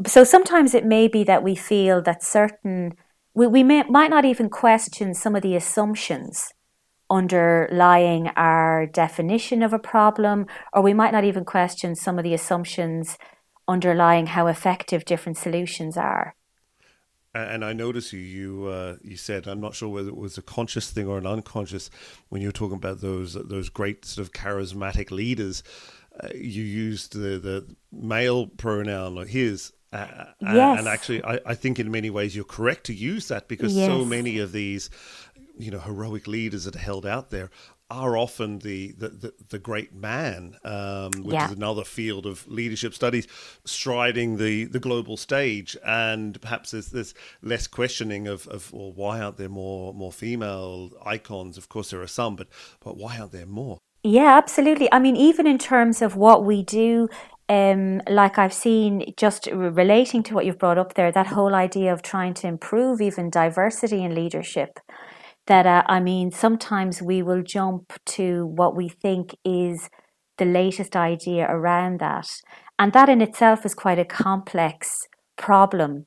so 0.06 0.24
sometimes 0.24 0.74
it 0.74 0.84
may 0.84 1.08
be 1.08 1.24
that 1.24 1.42
we 1.42 1.54
feel 1.54 2.02
that 2.02 2.22
certain 2.22 2.94
we, 3.34 3.46
we 3.46 3.62
may, 3.62 3.82
might 3.84 4.10
not 4.10 4.24
even 4.24 4.48
question 4.48 5.14
some 5.14 5.36
of 5.36 5.42
the 5.42 5.56
assumptions 5.56 6.52
underlying 7.08 8.28
our 8.36 8.86
definition 8.86 9.62
of 9.62 9.72
a 9.72 9.78
problem 9.78 10.46
or 10.72 10.82
we 10.82 10.94
might 10.94 11.12
not 11.12 11.24
even 11.24 11.44
question 11.44 11.94
some 11.94 12.18
of 12.18 12.24
the 12.24 12.34
assumptions 12.34 13.16
underlying 13.68 14.26
how 14.26 14.46
effective 14.48 15.04
different 15.04 15.36
solutions 15.36 15.96
are 15.96 16.34
and 17.36 17.64
I 17.64 17.72
notice 17.72 18.12
you 18.12 18.20
you 18.20 18.66
uh, 18.66 18.96
you 19.02 19.16
said 19.16 19.46
I'm 19.46 19.60
not 19.60 19.74
sure 19.74 19.88
whether 19.88 20.08
it 20.08 20.16
was 20.16 20.38
a 20.38 20.42
conscious 20.42 20.90
thing 20.90 21.06
or 21.06 21.18
an 21.18 21.26
unconscious 21.26 21.90
when 22.28 22.40
you 22.40 22.48
were 22.48 22.52
talking 22.52 22.76
about 22.76 23.00
those 23.00 23.34
those 23.34 23.68
great 23.68 24.04
sort 24.04 24.26
of 24.26 24.32
charismatic 24.32 25.10
leaders. 25.10 25.62
Uh, 26.18 26.28
you 26.34 26.62
used 26.62 27.12
the 27.12 27.38
the 27.38 27.76
male 27.92 28.46
pronoun 28.46 29.18
or 29.18 29.26
his 29.26 29.72
uh, 29.96 30.54
yes. 30.54 30.78
And 30.78 30.88
actually, 30.88 31.24
I, 31.24 31.40
I, 31.46 31.54
think 31.54 31.78
in 31.78 31.90
many 31.90 32.10
ways 32.10 32.34
you're 32.34 32.44
correct 32.44 32.84
to 32.86 32.94
use 32.94 33.28
that 33.28 33.48
because 33.48 33.74
yes. 33.74 33.86
so 33.86 34.04
many 34.04 34.38
of 34.38 34.52
these, 34.52 34.90
you 35.58 35.70
know, 35.70 35.78
heroic 35.78 36.26
leaders 36.26 36.64
that 36.64 36.76
are 36.76 36.80
held 36.80 37.06
out 37.06 37.30
there 37.30 37.50
are 37.88 38.16
often 38.16 38.58
the 38.60 38.92
the, 38.98 39.08
the, 39.08 39.34
the 39.50 39.58
great 39.58 39.94
man, 39.94 40.56
um, 40.64 41.12
which 41.22 41.34
yeah. 41.34 41.46
is 41.46 41.52
another 41.52 41.84
field 41.84 42.26
of 42.26 42.46
leadership 42.48 42.94
studies, 42.94 43.28
striding 43.64 44.38
the, 44.38 44.64
the 44.64 44.80
global 44.80 45.16
stage, 45.16 45.76
and 45.84 46.40
perhaps 46.40 46.72
there's, 46.72 46.88
there's 46.88 47.14
less 47.42 47.66
questioning 47.66 48.26
of, 48.26 48.46
of 48.48 48.72
well, 48.72 48.92
why 48.92 49.20
aren't 49.20 49.36
there 49.36 49.48
more 49.48 49.94
more 49.94 50.12
female 50.12 50.90
icons? 51.04 51.56
Of 51.56 51.68
course, 51.68 51.90
there 51.90 52.02
are 52.02 52.08
some, 52.08 52.36
but 52.36 52.48
but 52.80 52.96
why 52.96 53.18
aren't 53.18 53.32
there 53.32 53.46
more? 53.46 53.78
Yeah, 54.02 54.36
absolutely. 54.36 54.92
I 54.92 54.98
mean, 55.00 55.16
even 55.16 55.46
in 55.46 55.58
terms 55.58 56.00
of 56.00 56.14
what 56.14 56.44
we 56.44 56.62
do 56.62 57.08
um, 57.48 58.00
like 58.08 58.38
I've 58.38 58.52
seen 58.52 59.12
just 59.16 59.46
relating 59.52 60.22
to 60.24 60.34
what 60.34 60.46
you've 60.46 60.58
brought 60.58 60.78
up 60.78 60.94
there, 60.94 61.12
that 61.12 61.28
whole 61.28 61.54
idea 61.54 61.92
of 61.92 62.02
trying 62.02 62.34
to 62.34 62.48
improve 62.48 63.00
even 63.00 63.30
diversity 63.30 64.02
in 64.02 64.14
leadership. 64.14 64.78
That 65.46 65.66
uh, 65.66 65.84
I 65.86 66.00
mean, 66.00 66.32
sometimes 66.32 67.00
we 67.00 67.22
will 67.22 67.42
jump 67.42 67.92
to 68.06 68.46
what 68.46 68.74
we 68.74 68.88
think 68.88 69.36
is 69.44 69.88
the 70.38 70.44
latest 70.44 70.96
idea 70.96 71.46
around 71.48 72.00
that. 72.00 72.28
And 72.78 72.92
that 72.92 73.08
in 73.08 73.20
itself 73.20 73.64
is 73.64 73.74
quite 73.74 73.98
a 73.98 74.04
complex 74.04 75.06
problem. 75.36 76.04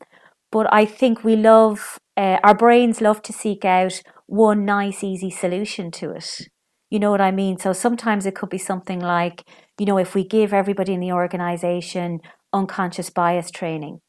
But 0.52 0.72
I 0.74 0.86
think 0.86 1.24
we 1.24 1.36
love, 1.36 1.98
uh, 2.18 2.38
our 2.44 2.56
brains 2.56 3.02
love 3.02 3.22
to 3.24 3.34
seek 3.34 3.66
out 3.66 4.02
one 4.28 4.66
nice, 4.66 5.04
easy 5.04 5.30
solution 5.30 5.90
to 5.92 6.12
it. 6.12 6.50
You 6.90 7.00
know 7.00 7.12
what 7.12 7.22
I 7.22 7.32
mean? 7.32 7.58
So 7.58 7.72
sometimes 7.72 8.26
it 8.26 8.36
could 8.36 8.50
be 8.50 8.58
something 8.58 9.00
like, 9.00 9.44
you 9.80 9.86
know, 9.86 9.98
if 9.98 10.14
we 10.14 10.24
give 10.24 10.54
everybody 10.54 10.94
in 10.94 11.00
the 11.00 11.14
organization 11.14 12.20
unconscious 12.52 13.10
bias 13.10 13.50
training, 13.50 14.02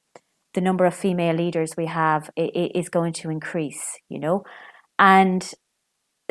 the 0.55 0.61
number 0.61 0.85
of 0.85 0.95
female 0.95 1.37
leaders 1.37 1.77
we 1.77 1.87
have 1.87 2.31
is 2.37 2.89
going 2.89 3.13
to 3.13 3.31
increase, 3.31 3.99
you 4.09 4.19
know. 4.19 4.45
And 4.99 5.53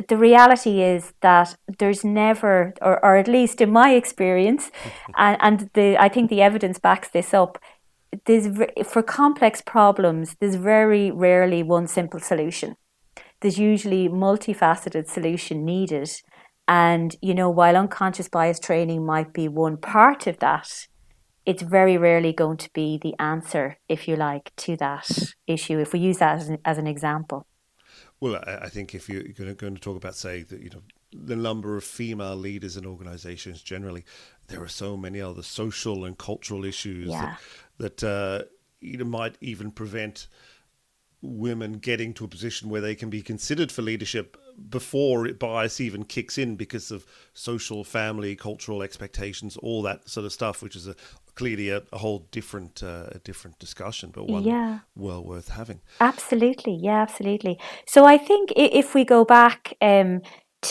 the 0.08 0.18
reality 0.18 0.82
is 0.82 1.14
that 1.22 1.56
there's 1.78 2.04
never, 2.04 2.74
or, 2.82 3.04
or 3.04 3.16
at 3.16 3.28
least 3.28 3.62
in 3.62 3.72
my 3.72 3.94
experience, 3.94 4.72
and, 5.18 5.38
and 5.42 5.70
the 5.74 5.98
I 5.98 6.10
think 6.10 6.30
the 6.30 6.42
evidence 6.42 6.80
backs 6.80 7.10
this 7.10 7.34
up. 7.34 7.58
There's 8.26 8.48
for 8.84 9.04
complex 9.04 9.62
problems, 9.62 10.36
there's 10.40 10.56
very 10.56 11.12
rarely 11.12 11.64
one 11.64 11.88
simple 11.88 12.20
solution. 12.20 12.76
There's 13.42 13.60
usually 13.60 14.10
multifaceted 14.10 15.08
solution 15.08 15.64
needed, 15.64 16.10
and, 16.70 17.16
you 17.20 17.34
know, 17.34 17.50
while 17.50 17.76
unconscious 17.76 18.30
bias 18.30 18.60
training 18.60 19.04
might 19.04 19.34
be 19.34 19.48
one 19.48 19.76
part 19.76 20.28
of 20.28 20.38
that, 20.38 20.88
it's 21.44 21.64
very 21.64 21.98
rarely 21.98 22.32
going 22.32 22.58
to 22.58 22.70
be 22.74 23.00
the 23.02 23.16
answer, 23.20 23.80
if 23.90 24.08
you 24.08 24.16
like, 24.16 24.56
to 24.58 24.78
that 24.78 25.34
issue, 25.48 25.80
if 25.80 25.94
we 25.94 26.00
use 26.00 26.20
that 26.20 26.36
as 26.36 26.48
an, 26.48 26.60
as 26.64 26.78
an 26.78 26.86
example. 26.86 27.48
Well, 28.20 28.44
I 28.46 28.70
think 28.70 28.94
if 28.94 29.10
you're 29.10 29.24
going 29.24 29.50
to, 29.50 29.56
going 29.56 29.74
to 29.74 29.82
talk 29.82 29.98
about, 29.98 30.14
say, 30.14 30.44
that 30.44 30.62
you 30.62 30.70
know, 30.70 30.84
the 31.12 31.36
number 31.36 31.76
of 31.76 31.84
female 31.84 32.36
leaders 32.36 32.78
in 32.78 32.86
organizations 32.86 33.64
generally, 33.64 34.06
there 34.48 34.62
are 34.62 34.68
so 34.68 34.96
many 34.96 35.20
other 35.20 35.42
social 35.42 36.06
and 36.06 36.20
cultural 36.20 36.66
issues 36.66 37.08
Yeah. 37.08 37.36
that, 37.80 37.98
that 37.98 38.04
uh, 38.04 38.46
you 38.80 38.98
know, 38.98 39.06
might 39.06 39.38
even 39.42 39.72
prevent 39.72 40.28
women 41.22 41.74
getting 41.74 42.14
to 42.14 42.26
a 42.26 42.28
position 42.28 42.70
where 42.70 42.82
they 42.82 42.94
can 42.94 43.10
be 43.10 43.24
considered 43.24 43.72
for 43.72 43.82
leadership 43.82 44.38
before 44.70 45.26
it 45.28 45.40
bias 45.40 45.80
even 45.80 46.04
kicks 46.04 46.38
in 46.38 46.56
because 46.56 46.92
of 46.92 47.06
social, 47.34 47.84
family, 47.84 48.36
cultural 48.36 48.82
expectations, 48.82 49.58
all 49.58 49.82
that 49.84 50.10
sort 50.10 50.26
of 50.26 50.32
stuff, 50.34 50.62
which 50.62 50.76
is 50.76 50.88
a, 50.88 50.96
clearly 51.36 51.70
a, 51.70 51.82
a 51.94 51.98
whole 51.98 52.28
different 52.32 52.84
uh, 52.84 53.08
a 53.12 53.20
different 53.20 53.58
discussion, 53.60 54.12
but 54.14 54.28
one 54.28 54.44
Yeah. 54.44 54.80
well 54.96 55.24
worth 55.24 55.50
having. 55.50 55.82
Absolutely, 56.02 56.76
yeah, 56.76 57.02
absolutely. 57.02 57.58
So 57.88 58.06
I 58.06 58.18
think 58.18 58.52
if 58.56 58.94
we 58.94 59.06
go 59.06 59.24
back 59.24 59.74
um, 59.82 60.22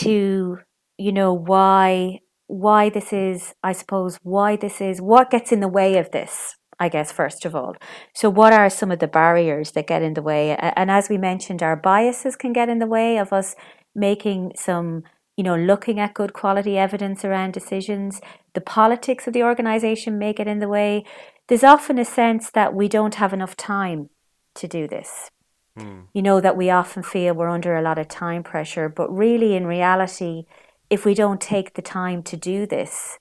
to 0.02 0.58
you 0.98 1.12
know 1.12 1.32
why 1.32 2.20
why 2.48 2.88
this 2.88 3.12
is, 3.12 3.54
I 3.62 3.72
suppose 3.72 4.18
why 4.22 4.56
this 4.56 4.80
is, 4.80 5.00
what 5.00 5.30
gets 5.30 5.52
in 5.52 5.60
the 5.60 5.68
way 5.68 5.98
of 5.98 6.10
this. 6.10 6.56
I 6.80 6.88
guess 6.88 7.10
first 7.10 7.44
of 7.44 7.56
all, 7.56 7.74
so 8.14 8.30
what 8.30 8.52
are 8.52 8.70
some 8.70 8.92
of 8.92 9.00
the 9.00 9.08
barriers 9.08 9.72
that 9.72 9.88
get 9.88 10.00
in 10.00 10.14
the 10.14 10.22
way? 10.22 10.54
And 10.56 10.92
as 10.92 11.08
we 11.08 11.18
mentioned, 11.18 11.60
our 11.60 11.74
biases 11.74 12.36
can 12.36 12.52
get 12.52 12.68
in 12.68 12.78
the 12.78 12.86
way 12.86 13.18
of 13.18 13.32
us 13.32 13.56
making 13.98 14.52
some, 14.56 15.04
you 15.36 15.44
know, 15.44 15.56
looking 15.56 16.00
at 16.00 16.14
good 16.14 16.32
quality 16.32 16.78
evidence 16.78 17.24
around 17.24 17.52
decisions. 17.52 18.20
The 18.54 18.60
politics 18.60 19.26
of 19.26 19.32
the 19.32 19.42
organization 19.42 20.18
may 20.18 20.32
get 20.32 20.48
in 20.48 20.58
the 20.60 20.68
way. 20.68 21.04
There's 21.48 21.64
often 21.64 21.98
a 21.98 22.04
sense 22.04 22.50
that 22.50 22.74
we 22.74 22.88
don't 22.88 23.16
have 23.16 23.32
enough 23.32 23.56
time 23.56 24.10
to 24.58 24.68
do 24.68 24.86
this 24.86 25.30
hmm. 25.78 26.00
you 26.12 26.22
know 26.22 26.40
that 26.40 26.56
we 26.56 26.70
often 26.70 27.02
feel 27.02 27.34
we're 27.34 27.48
under 27.48 27.76
a 27.76 27.82
lot 27.82 27.98
of 27.98 28.08
time 28.08 28.42
pressure 28.42 28.88
but 28.88 29.08
really 29.10 29.54
in 29.54 29.66
reality 29.66 30.44
if 30.90 31.04
we 31.04 31.14
don't 31.14 31.40
take 31.40 31.74
the 31.74 31.82
time 31.82 32.22
to 32.22 32.36
do 32.36 32.66
this 32.66 33.18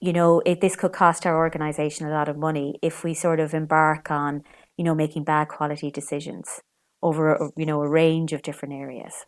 you 0.00 0.12
know 0.12 0.42
it, 0.44 0.60
this 0.60 0.76
could 0.76 0.92
cost 0.92 1.26
our 1.26 1.36
organization 1.36 2.06
a 2.06 2.10
lot 2.10 2.28
of 2.28 2.36
money 2.36 2.78
if 2.82 3.02
we 3.02 3.14
sort 3.14 3.40
of 3.40 3.54
embark 3.54 4.10
on 4.10 4.42
you 4.76 4.84
know 4.84 4.94
making 4.94 5.24
bad 5.24 5.48
quality 5.48 5.90
decisions 5.90 6.60
over 7.02 7.34
a, 7.34 7.50
you 7.56 7.66
know 7.66 7.80
a 7.82 7.88
range 7.88 8.32
of 8.32 8.42
different 8.42 8.74
areas 8.74 9.26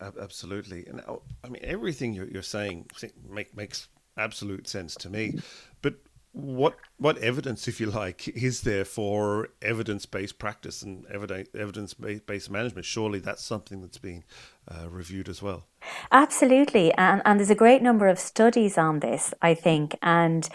Ab- 0.00 0.18
Absolutely, 0.20 0.86
and 0.86 1.00
uh, 1.06 1.16
I 1.44 1.48
mean 1.48 1.62
everything 1.64 2.12
you're, 2.14 2.28
you're 2.28 2.42
saying 2.42 2.90
make, 3.28 3.56
makes 3.56 3.88
absolute 4.16 4.66
sense 4.68 4.94
to 4.96 5.10
me. 5.10 5.34
But 5.82 5.94
what 6.32 6.76
what 6.98 7.16
evidence, 7.18 7.66
if 7.66 7.80
you 7.80 7.86
like, 7.86 8.28
is 8.28 8.60
there 8.62 8.84
for 8.84 9.48
evidence 9.62 10.04
based 10.06 10.38
practice 10.38 10.82
and 10.82 11.06
evidence 11.06 11.48
evidence 11.54 11.94
based 11.94 12.50
management? 12.50 12.84
Surely 12.84 13.20
that's 13.20 13.42
something 13.44 13.80
that's 13.80 13.98
been 13.98 14.24
uh, 14.68 14.88
reviewed 14.90 15.28
as 15.28 15.40
well. 15.42 15.66
Absolutely. 16.12 16.92
And, 16.94 17.22
and 17.24 17.38
there's 17.38 17.50
a 17.50 17.54
great 17.54 17.82
number 17.82 18.08
of 18.08 18.18
studies 18.18 18.76
on 18.76 19.00
this, 19.00 19.32
I 19.40 19.54
think. 19.54 19.96
And 20.02 20.48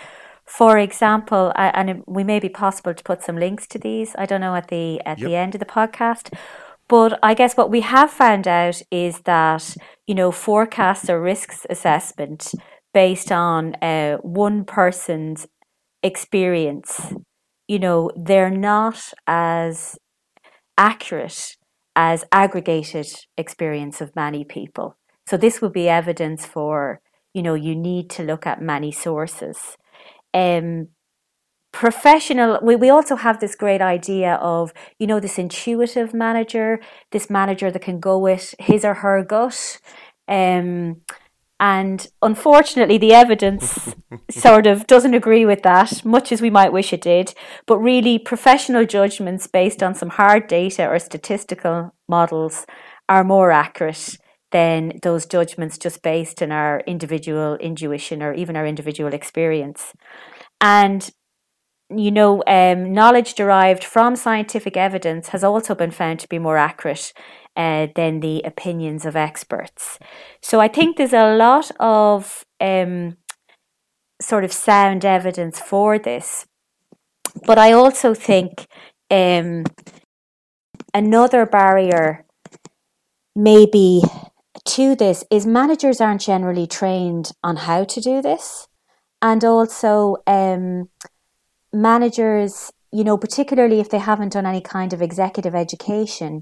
for 0.46 0.78
example, 0.78 1.54
and 1.56 2.04
we 2.06 2.24
may 2.24 2.40
be 2.40 2.50
possible 2.50 2.94
to 2.94 3.04
put 3.04 3.24
some 3.24 3.38
links 3.38 3.66
to 3.68 3.80
these. 3.80 4.16
I 4.18 4.26
don't 4.26 4.42
know 4.42 4.56
at 4.56 4.68
the 4.68 5.00
at 5.06 5.18
Yep. 5.20 5.28
the 5.28 5.36
end 5.36 5.56
of 5.56 5.60
the 5.60 5.66
podcast. 5.66 6.34
But 6.92 7.18
I 7.24 7.36
guess 7.36 7.56
what 7.56 7.72
we 7.72 7.80
have 7.80 8.12
found 8.12 8.50
out 8.50 8.82
is 8.92 9.22
that, 9.22 9.78
you 10.08 10.14
know, 10.14 10.30
forecasts 10.30 11.10
or 11.10 11.22
risks 11.22 11.66
assessment 11.70 12.52
based 12.94 13.32
on 13.32 13.76
uh, 13.76 14.18
one 14.18 14.66
person's 14.66 15.48
experience, 16.04 17.14
you 17.66 17.80
know, 17.80 18.12
they're 18.18 18.58
not 18.74 19.14
as 19.26 19.98
accurate 20.78 21.56
as 21.96 22.26
aggregated 22.34 23.08
experience 23.38 24.02
of 24.02 24.14
many 24.14 24.44
people. 24.44 24.98
So 25.28 25.38
this 25.38 25.62
would 25.62 25.72
be 25.72 25.88
evidence 25.88 26.46
for, 26.46 27.00
you 27.34 27.42
know, 27.42 27.54
you 27.54 27.74
need 27.74 28.10
to 28.10 28.24
look 28.24 28.46
at 28.46 28.62
many 28.62 28.92
sources. 28.92 29.78
Um, 30.34 30.90
professional, 31.72 32.60
we, 32.62 32.76
we 32.76 32.90
also 32.90 33.16
have 33.16 33.40
this 33.40 33.56
great 33.56 33.82
idea 33.82 34.36
of, 34.36 34.74
you 35.00 35.08
know, 35.08 35.20
this 35.20 35.40
intuitive 35.40 36.14
manager, 36.14 36.80
this 37.12 37.30
manager 37.30 37.72
that 37.72 37.82
can 37.82 38.00
go 38.00 38.18
with 38.18 38.54
his 38.60 38.84
or 38.84 38.96
her 38.96 39.24
gut. 39.24 39.80
Um, 40.28 41.02
and 41.60 42.08
unfortunately, 42.24 42.98
the 42.98 43.14
evidence 43.14 43.96
sort 44.32 44.66
of 44.66 44.88
doesn't 44.88 45.14
agree 45.14 45.46
with 45.46 45.62
that, 45.62 46.04
much 46.04 46.32
as 46.32 46.42
we 46.42 46.50
might 46.50 46.74
wish 46.74 46.92
it 46.92 47.02
did. 47.02 47.36
But 47.68 47.78
really, 47.78 48.18
professional 48.18 48.86
judgments 48.86 49.46
based 49.48 49.84
on 49.84 49.94
some 49.94 50.10
hard 50.10 50.48
data 50.48 50.88
or 50.88 50.98
statistical 50.98 51.94
models 52.10 52.66
are 53.08 53.24
more 53.24 53.52
accurate 53.52 54.18
than 54.52 55.00
those 55.04 55.26
judgments 55.26 55.78
just 55.78 56.02
based 56.02 56.42
on 56.42 56.52
our 56.52 56.82
individual 56.82 57.56
intuition 57.58 58.22
or 58.22 58.34
even 58.34 58.58
our 58.58 58.66
individual 58.66 59.14
experience. 59.14 59.94
And 60.60 61.10
you 61.98 62.12
know, 62.12 62.44
um, 62.48 62.94
knowledge 62.94 63.34
derived 63.34 63.84
from 63.84 64.16
scientific 64.16 64.78
evidence 64.78 65.30
has 65.30 65.44
also 65.44 65.76
been 65.76 65.92
found 65.92 66.20
to 66.20 66.28
be 66.28 66.40
more 66.40 66.58
accurate 66.58 67.14
uh, 67.56 67.88
than 67.96 68.20
the 68.20 68.42
opinions 68.44 69.06
of 69.06 69.16
experts. 69.16 70.00
So 70.42 70.60
I 70.60 70.68
think 70.68 70.98
there's 70.98 71.14
a 71.14 71.36
lot 71.36 71.72
of 71.80 72.46
um, 72.60 73.18
sort 74.22 74.44
of 74.44 74.54
sound 74.54 75.04
evidence 75.04 75.60
for 75.60 76.00
this. 76.00 76.46
But 77.46 77.58
I 77.58 77.72
also 77.72 78.14
think 78.14 78.68
um, 79.10 79.64
another 80.94 81.46
barrier, 81.46 82.26
maybe 83.36 84.02
to 84.66 84.96
this, 84.96 85.24
is 85.32 85.46
managers 85.46 86.02
aren't 86.02 86.22
generally 86.22 86.68
trained 86.68 87.32
on 87.44 87.58
how 87.58 87.84
to 87.84 88.02
do 88.02 88.22
this. 88.22 88.68
And 89.22 89.44
also, 89.44 90.18
um, 90.26 90.90
managers, 91.74 92.72
you 92.92 93.04
know, 93.04 93.18
particularly 93.18 93.80
if 93.80 93.90
they 93.90 94.00
haven't 94.00 94.34
done 94.34 94.46
any 94.46 94.62
kind 94.62 94.94
of 94.94 95.02
executive 95.02 95.56
education, 95.56 96.42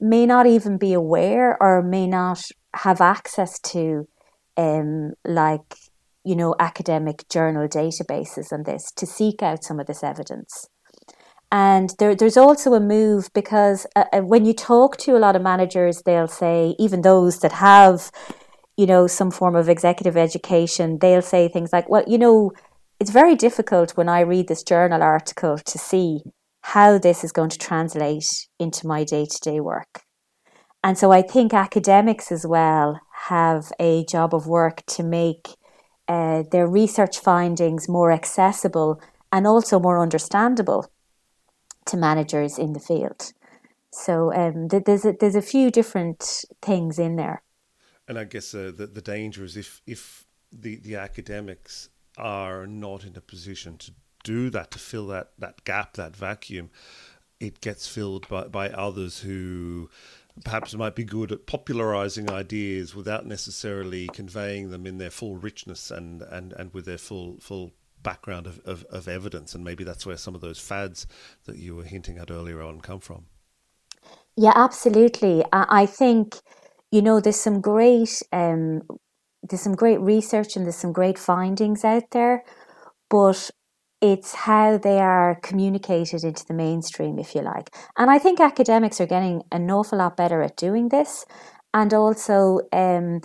may 0.00 0.26
not 0.26 0.46
even 0.46 0.76
be 0.76 0.92
aware 0.92 1.56
or 1.62 1.82
may 1.82 2.06
not 2.06 2.42
have 2.74 3.00
access 3.00 3.58
to, 3.60 4.08
um, 4.56 5.12
like, 5.24 5.76
you 6.24 6.34
know, 6.34 6.54
academic 6.58 7.28
journal 7.28 7.68
databases 7.68 8.52
on 8.52 8.64
this 8.64 8.90
to 8.92 9.06
seek 9.06 9.42
out 9.42 9.62
some 9.62 9.78
of 9.78 9.86
this 9.86 10.02
evidence. 10.02 10.68
And 11.52 11.90
there, 12.00 12.16
there's 12.16 12.36
also 12.36 12.74
a 12.74 12.80
move 12.80 13.30
because 13.32 13.86
uh, 13.94 14.04
uh, 14.12 14.20
when 14.22 14.44
you 14.44 14.54
talk 14.54 14.96
to 14.98 15.16
a 15.16 15.20
lot 15.20 15.36
of 15.36 15.42
managers, 15.42 16.02
they'll 16.02 16.26
say, 16.26 16.74
even 16.80 17.02
those 17.02 17.38
that 17.40 17.52
have, 17.52 18.10
you 18.76 18.86
know, 18.86 19.06
some 19.06 19.30
form 19.30 19.54
of 19.54 19.68
executive 19.68 20.16
education, 20.16 20.98
they'll 20.98 21.22
say 21.22 21.46
things 21.46 21.72
like, 21.72 21.88
well, 21.88 22.02
you 22.08 22.18
know, 22.18 22.50
it's 23.04 23.12
very 23.12 23.36
difficult 23.36 23.98
when 23.98 24.08
I 24.08 24.20
read 24.20 24.48
this 24.48 24.62
journal 24.62 25.02
article 25.02 25.58
to 25.58 25.76
see 25.76 26.22
how 26.62 26.96
this 26.96 27.22
is 27.22 27.32
going 27.32 27.50
to 27.50 27.58
translate 27.58 28.48
into 28.58 28.86
my 28.86 29.04
day 29.04 29.26
to 29.26 29.40
day 29.40 29.60
work. 29.60 30.04
And 30.82 30.96
so 30.96 31.12
I 31.12 31.20
think 31.20 31.52
academics 31.52 32.32
as 32.32 32.46
well 32.46 32.98
have 33.28 33.70
a 33.78 34.06
job 34.06 34.34
of 34.34 34.46
work 34.46 34.86
to 34.86 35.02
make 35.02 35.50
uh, 36.08 36.44
their 36.50 36.66
research 36.66 37.18
findings 37.18 37.90
more 37.90 38.10
accessible 38.10 39.02
and 39.30 39.46
also 39.46 39.78
more 39.78 39.98
understandable 39.98 40.86
to 41.84 41.98
managers 41.98 42.58
in 42.58 42.72
the 42.72 42.80
field. 42.80 43.34
So 43.90 44.32
um, 44.32 44.70
th- 44.70 44.84
there's 44.86 45.04
a, 45.04 45.12
there's 45.20 45.36
a 45.36 45.42
few 45.42 45.70
different 45.70 46.46
things 46.62 46.98
in 46.98 47.16
there. 47.16 47.42
And 48.08 48.18
I 48.18 48.24
guess 48.24 48.54
uh, 48.54 48.72
the 48.74 48.86
the 48.86 49.02
danger 49.02 49.44
is 49.44 49.58
if 49.58 49.82
if 49.86 50.24
the 50.50 50.76
the 50.76 50.96
academics 50.96 51.90
are 52.16 52.66
not 52.66 53.04
in 53.04 53.16
a 53.16 53.20
position 53.20 53.76
to 53.78 53.92
do 54.22 54.50
that 54.50 54.70
to 54.72 54.78
fill 54.78 55.06
that 55.08 55.32
that 55.38 55.64
gap 55.64 55.94
that 55.94 56.16
vacuum, 56.16 56.70
it 57.40 57.60
gets 57.60 57.86
filled 57.86 58.28
by 58.28 58.44
by 58.44 58.70
others 58.70 59.20
who 59.20 59.88
perhaps 60.44 60.74
might 60.74 60.96
be 60.96 61.04
good 61.04 61.30
at 61.30 61.46
popularizing 61.46 62.30
ideas 62.30 62.94
without 62.94 63.24
necessarily 63.24 64.08
conveying 64.08 64.70
them 64.70 64.86
in 64.86 64.98
their 64.98 65.10
full 65.10 65.36
richness 65.36 65.90
and 65.90 66.22
and 66.22 66.52
and 66.54 66.72
with 66.74 66.86
their 66.86 66.98
full 66.98 67.36
full 67.40 67.72
background 68.02 68.46
of, 68.46 68.60
of, 68.66 68.84
of 68.90 69.08
evidence 69.08 69.54
and 69.54 69.64
maybe 69.64 69.82
that's 69.82 70.04
where 70.04 70.16
some 70.16 70.34
of 70.34 70.42
those 70.42 70.58
fads 70.58 71.06
that 71.44 71.56
you 71.56 71.74
were 71.74 71.84
hinting 71.84 72.18
at 72.18 72.30
earlier 72.30 72.60
on 72.60 72.78
come 72.80 73.00
from 73.00 73.24
Yeah, 74.36 74.52
absolutely. 74.54 75.44
I, 75.52 75.86
think 75.86 76.36
you 76.90 77.00
know 77.00 77.20
there's 77.20 77.40
some 77.40 77.60
great 77.60 78.22
um, 78.32 78.82
there's 79.48 79.62
some 79.62 79.74
great 79.74 80.00
research 80.00 80.56
and 80.56 80.64
there's 80.64 80.76
some 80.76 80.92
great 80.92 81.18
findings 81.18 81.84
out 81.84 82.04
there, 82.12 82.44
but 83.10 83.50
it's 84.00 84.34
how 84.34 84.78
they 84.78 84.98
are 85.00 85.38
communicated 85.42 86.24
into 86.24 86.44
the 86.46 86.54
mainstream, 86.54 87.18
if 87.18 87.34
you 87.34 87.42
like. 87.42 87.70
And 87.96 88.10
I 88.10 88.18
think 88.18 88.40
academics 88.40 89.00
are 89.00 89.06
getting 89.06 89.42
an 89.52 89.70
awful 89.70 89.98
lot 89.98 90.16
better 90.16 90.42
at 90.42 90.56
doing 90.56 90.88
this, 90.88 91.24
and 91.72 91.92
also. 91.94 92.60
Um, 92.72 93.20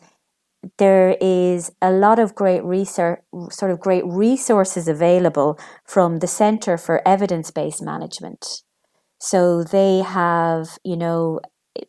there 0.77 1.15
is 1.21 1.71
a 1.81 1.91
lot 1.91 2.19
of 2.19 2.35
great 2.35 2.63
research, 2.63 3.19
sort 3.49 3.71
of 3.71 3.79
great 3.79 4.05
resources 4.05 4.87
available 4.87 5.57
from 5.85 6.19
the 6.19 6.27
Centre 6.27 6.77
for 6.77 7.01
Evidence 7.07 7.51
Based 7.51 7.81
Management. 7.81 8.63
So 9.19 9.63
they 9.63 9.99
have, 9.99 10.77
you 10.83 10.97
know, 10.97 11.39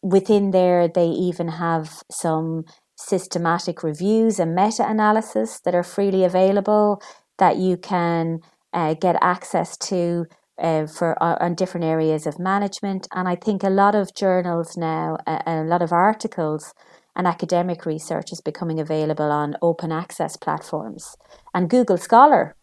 within 0.03 0.51
there, 0.53 0.88
they 0.88 1.07
even 1.07 1.49
have 1.49 2.03
some 2.11 2.64
systematic 3.00 3.82
reviews 3.82 4.38
and 4.38 4.54
meta 4.54 4.88
analysis 4.88 5.60
that 5.60 5.74
are 5.74 5.82
freely 5.82 6.24
available 6.24 7.02
that 7.38 7.56
you 7.56 7.76
can 7.76 8.40
uh, 8.72 8.94
get 8.94 9.16
access 9.20 9.76
to 9.76 10.26
uh, 10.58 10.86
for 10.86 11.20
uh, 11.22 11.36
on 11.40 11.54
different 11.54 11.84
areas 11.84 12.26
of 12.26 12.38
management. 12.38 13.08
And 13.14 13.26
I 13.26 13.34
think 13.36 13.62
a 13.62 13.70
lot 13.70 13.94
of 13.94 14.14
journals 14.14 14.76
now, 14.76 15.16
uh, 15.26 15.40
a 15.46 15.64
lot 15.64 15.82
of 15.82 15.92
articles 15.92 16.74
and 17.16 17.26
academic 17.26 17.86
research 17.86 18.32
is 18.32 18.40
becoming 18.40 18.78
available 18.78 19.30
on 19.30 19.56
open 19.62 19.90
access 19.90 20.36
platforms. 20.36 21.16
And 21.54 21.70
Google 21.70 21.96
Scholar, 21.96 22.54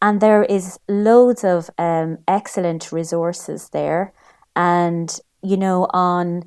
And 0.03 0.19
there 0.19 0.43
is 0.43 0.79
loads 0.89 1.43
of 1.43 1.69
um, 1.77 2.17
excellent 2.27 2.91
resources 2.91 3.69
there. 3.69 4.13
And, 4.55 5.15
you 5.43 5.57
know, 5.57 5.85
on 5.93 6.41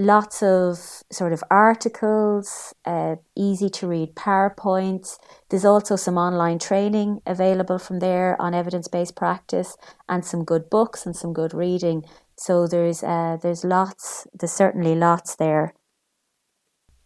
lots 0.00 0.42
of 0.42 0.78
sort 1.12 1.32
of 1.32 1.44
articles, 1.50 2.74
uh, 2.84 3.16
easy 3.36 3.68
to 3.68 3.86
read 3.86 4.14
PowerPoints. 4.14 5.18
There's 5.50 5.64
also 5.64 5.96
some 5.96 6.16
online 6.16 6.58
training 6.58 7.20
available 7.26 7.78
from 7.78 8.00
there 8.00 8.40
on 8.40 8.54
evidence 8.54 8.88
based 8.88 9.14
practice 9.14 9.76
and 10.08 10.24
some 10.24 10.44
good 10.44 10.70
books 10.70 11.06
and 11.06 11.14
some 11.14 11.32
good 11.32 11.54
reading. 11.54 12.04
So 12.36 12.66
there's 12.66 13.02
uh, 13.02 13.36
there's 13.42 13.64
lots, 13.64 14.26
there's 14.32 14.52
certainly 14.52 14.94
lots 14.94 15.36
there. 15.36 15.74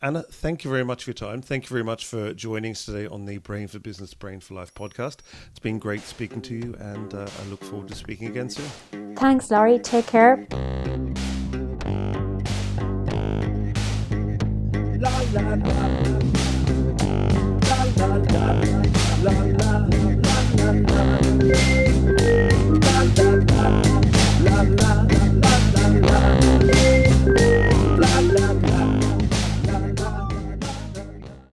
Anna, 0.00 0.22
thank 0.22 0.64
you 0.64 0.70
very 0.70 0.85
much 0.85 1.04
for 1.04 1.11
your 1.11 1.14
time. 1.14 1.40
Thank 1.40 1.64
you 1.64 1.70
very 1.70 1.83
much 1.83 2.04
for 2.04 2.35
joining 2.35 2.72
us 2.72 2.85
today 2.85 3.07
on 3.07 3.24
the 3.24 3.38
Brain 3.38 3.68
for 3.68 3.78
Business, 3.78 4.12
Brain 4.12 4.38
for 4.38 4.52
Life 4.52 4.74
podcast. 4.74 5.20
It's 5.48 5.59
been 5.59 5.78
great 5.78 6.02
speaking 6.02 6.42
to 6.42 6.54
you, 6.54 6.74
and 6.78 7.14
uh, 7.14 7.26
I 7.40 7.44
look 7.46 7.64
forward 7.64 7.88
to 7.88 7.94
speaking 7.94 8.28
again 8.28 8.50
soon. 8.50 9.16
Thanks, 9.16 9.50
Laurie. 9.50 9.78
Take 9.78 10.07
care. 10.07 10.46
la 15.34 15.42
la 15.42 15.56
la 15.56 16.23